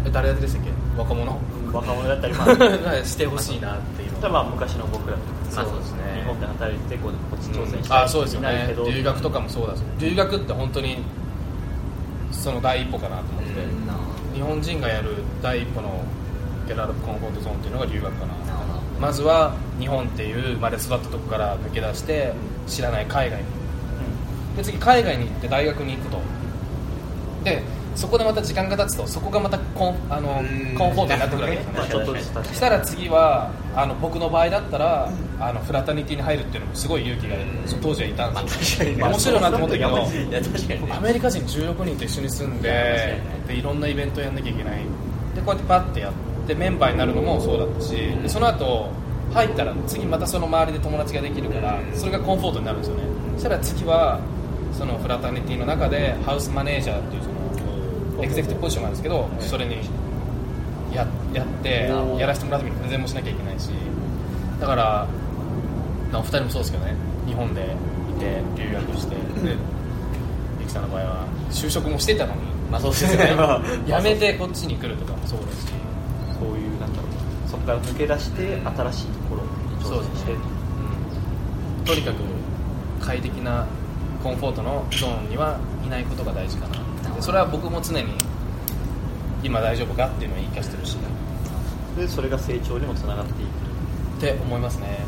[0.06, 0.72] え誰でしたっけ？
[0.98, 1.40] 若者？
[1.74, 2.48] 若者だったりまあ
[3.06, 5.18] してほしいなっていうの例えば昔の僕ら
[5.50, 6.22] そうですね。
[6.22, 8.76] 日本で働いてこっち挑戦したいあそうですよね。
[8.88, 11.00] 留学とかもそうだし留学って本当に
[12.32, 13.50] その第一歩かなと思って、
[14.36, 16.04] 日本人がやる第一歩の
[16.68, 18.34] ゲラルコンフォートゾーンっていうのが留学かな。
[19.00, 22.34] まずは日本っていう生まれ育ったとこから抜け出して
[22.68, 23.46] 知らない海外に。
[24.58, 26.20] で次海外に行って大学に行くと。
[27.44, 27.64] で
[28.00, 30.78] そこでまた時間が経つとそこがまたコンあのうん。
[30.78, 31.56] コンフォートになってくるわけ。
[31.58, 32.70] ですよねした。
[32.70, 37.36] ら次はあの僕の場合だったらあのフラタニティに入るっていうのもすごい勇気が
[37.82, 44.84] 当時はいたんですよ、まあ面白いなと思ったけどアメリカ人16人と一緒に住んででいろんなイベントやんなきゃいけない。
[45.36, 48.90] でこうやってパッてやってメンバーになるのもそうだったしでその後
[49.34, 53.04] 入ったら次またその周りで友達ができるからそれがコンフォートになるんですよね。
[53.36, 54.20] そしたら次は
[54.72, 57.39] そのフラタニティの中でハウスマネージャーっていうその
[58.22, 59.78] エグゼクティブポジションがあるんですけどそれに
[60.94, 63.70] ややってやらせてもらうためにプレゼンもしなきゃいけないし。
[64.60, 65.08] だから
[66.14, 66.96] お二人もそうですけどね。
[67.26, 69.56] 日本でいて留学してで
[70.60, 72.42] ゆきさんの場合は就職もしてたのに。
[72.72, 73.34] まあそうですね。
[73.36, 75.68] まあ辞 めてこっちに来るとかもそうだし。
[76.40, 80.32] そういうなんだろうそこから抜け出して新しいところに挑戦して。
[80.34, 81.86] うん。
[81.86, 82.16] とにかく
[83.00, 83.66] 快適な
[84.24, 86.74] コンフォートのゾーンにはいないことが大事かな。
[86.74, 86.80] で
[87.22, 88.14] それは僕も常に
[89.44, 90.98] 今大丈夫かっていうのを言い聞かせてるし。
[91.98, 93.50] でそれが成長にもつながっていく。
[94.18, 95.00] って思いますね。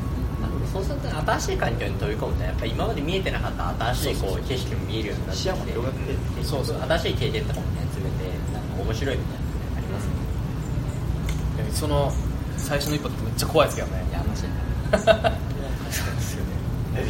[0.71, 5.49] そうすると新しい環境に飛び込むとやっぱり今まで見えてなかった新しいこう景色も見えるようになってきて。
[5.49, 6.81] 視野も広がってってそうそう。
[6.81, 9.47] 新しい経験とかもね集めてなんか面白いみたいなの
[9.77, 10.13] ありますね。
[11.69, 12.11] でその
[12.57, 14.05] 最初の一歩ってめっちゃ怖いですけどね。
[14.09, 15.33] いや間違いない。
[15.91, 16.51] そうですよね。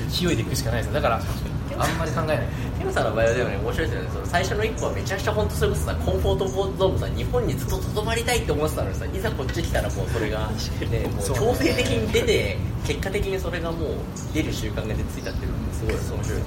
[0.09, 0.93] 勢いでいくしかないですよ。
[0.93, 2.37] だからあんまり考えない
[2.81, 4.09] テムさんの場合はでもね面白いですよね。
[4.11, 13.89] その最初の一歩はめちゃくちゃ本当それこそさコンフォートゾーンさ日本にずっととどまりたいって思ってたのにさいざこっち来たらもうそれが、ね、もう強制的に出て結果的にそれがもう
[14.33, 15.21] 出る習慣が出つい。
[15.21, 15.49] たってい。
[15.49, 15.93] うのがすごい。
[15.93, 16.23] 面白い。
[16.23, 16.43] ですね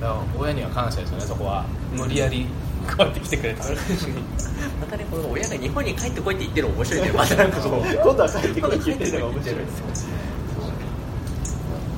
[0.00, 2.46] だから親には感謝ですよねそこは無理やり
[2.86, 6.36] こうやって来てくれたまたねこの親が日本に帰ってこい。
[6.36, 7.02] って言ってるの面白い。
[7.02, 9.56] ねまたなんかこう今度は帰ってくるって言ってるのが面白い。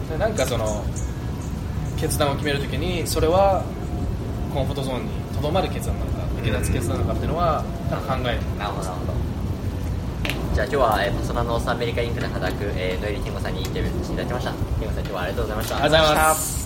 [0.09, 0.85] でなんかその
[2.01, 3.63] 決断を決めるときにそれは
[4.55, 8.73] コンフォートゾーンにとどまる決断なのか抜け出す決断なのかっていうのは考えるなる。
[8.73, 9.13] ほどなるほど。
[10.55, 14.53] じゃあ今日は、えーパソナノースアメリカインクで働く、えー、ノエリキンゴさんにインタビューしていただきました。
[14.81, 15.77] キンゴさん今日はありがとうございました。
[15.77, 16.58] ありがとうございます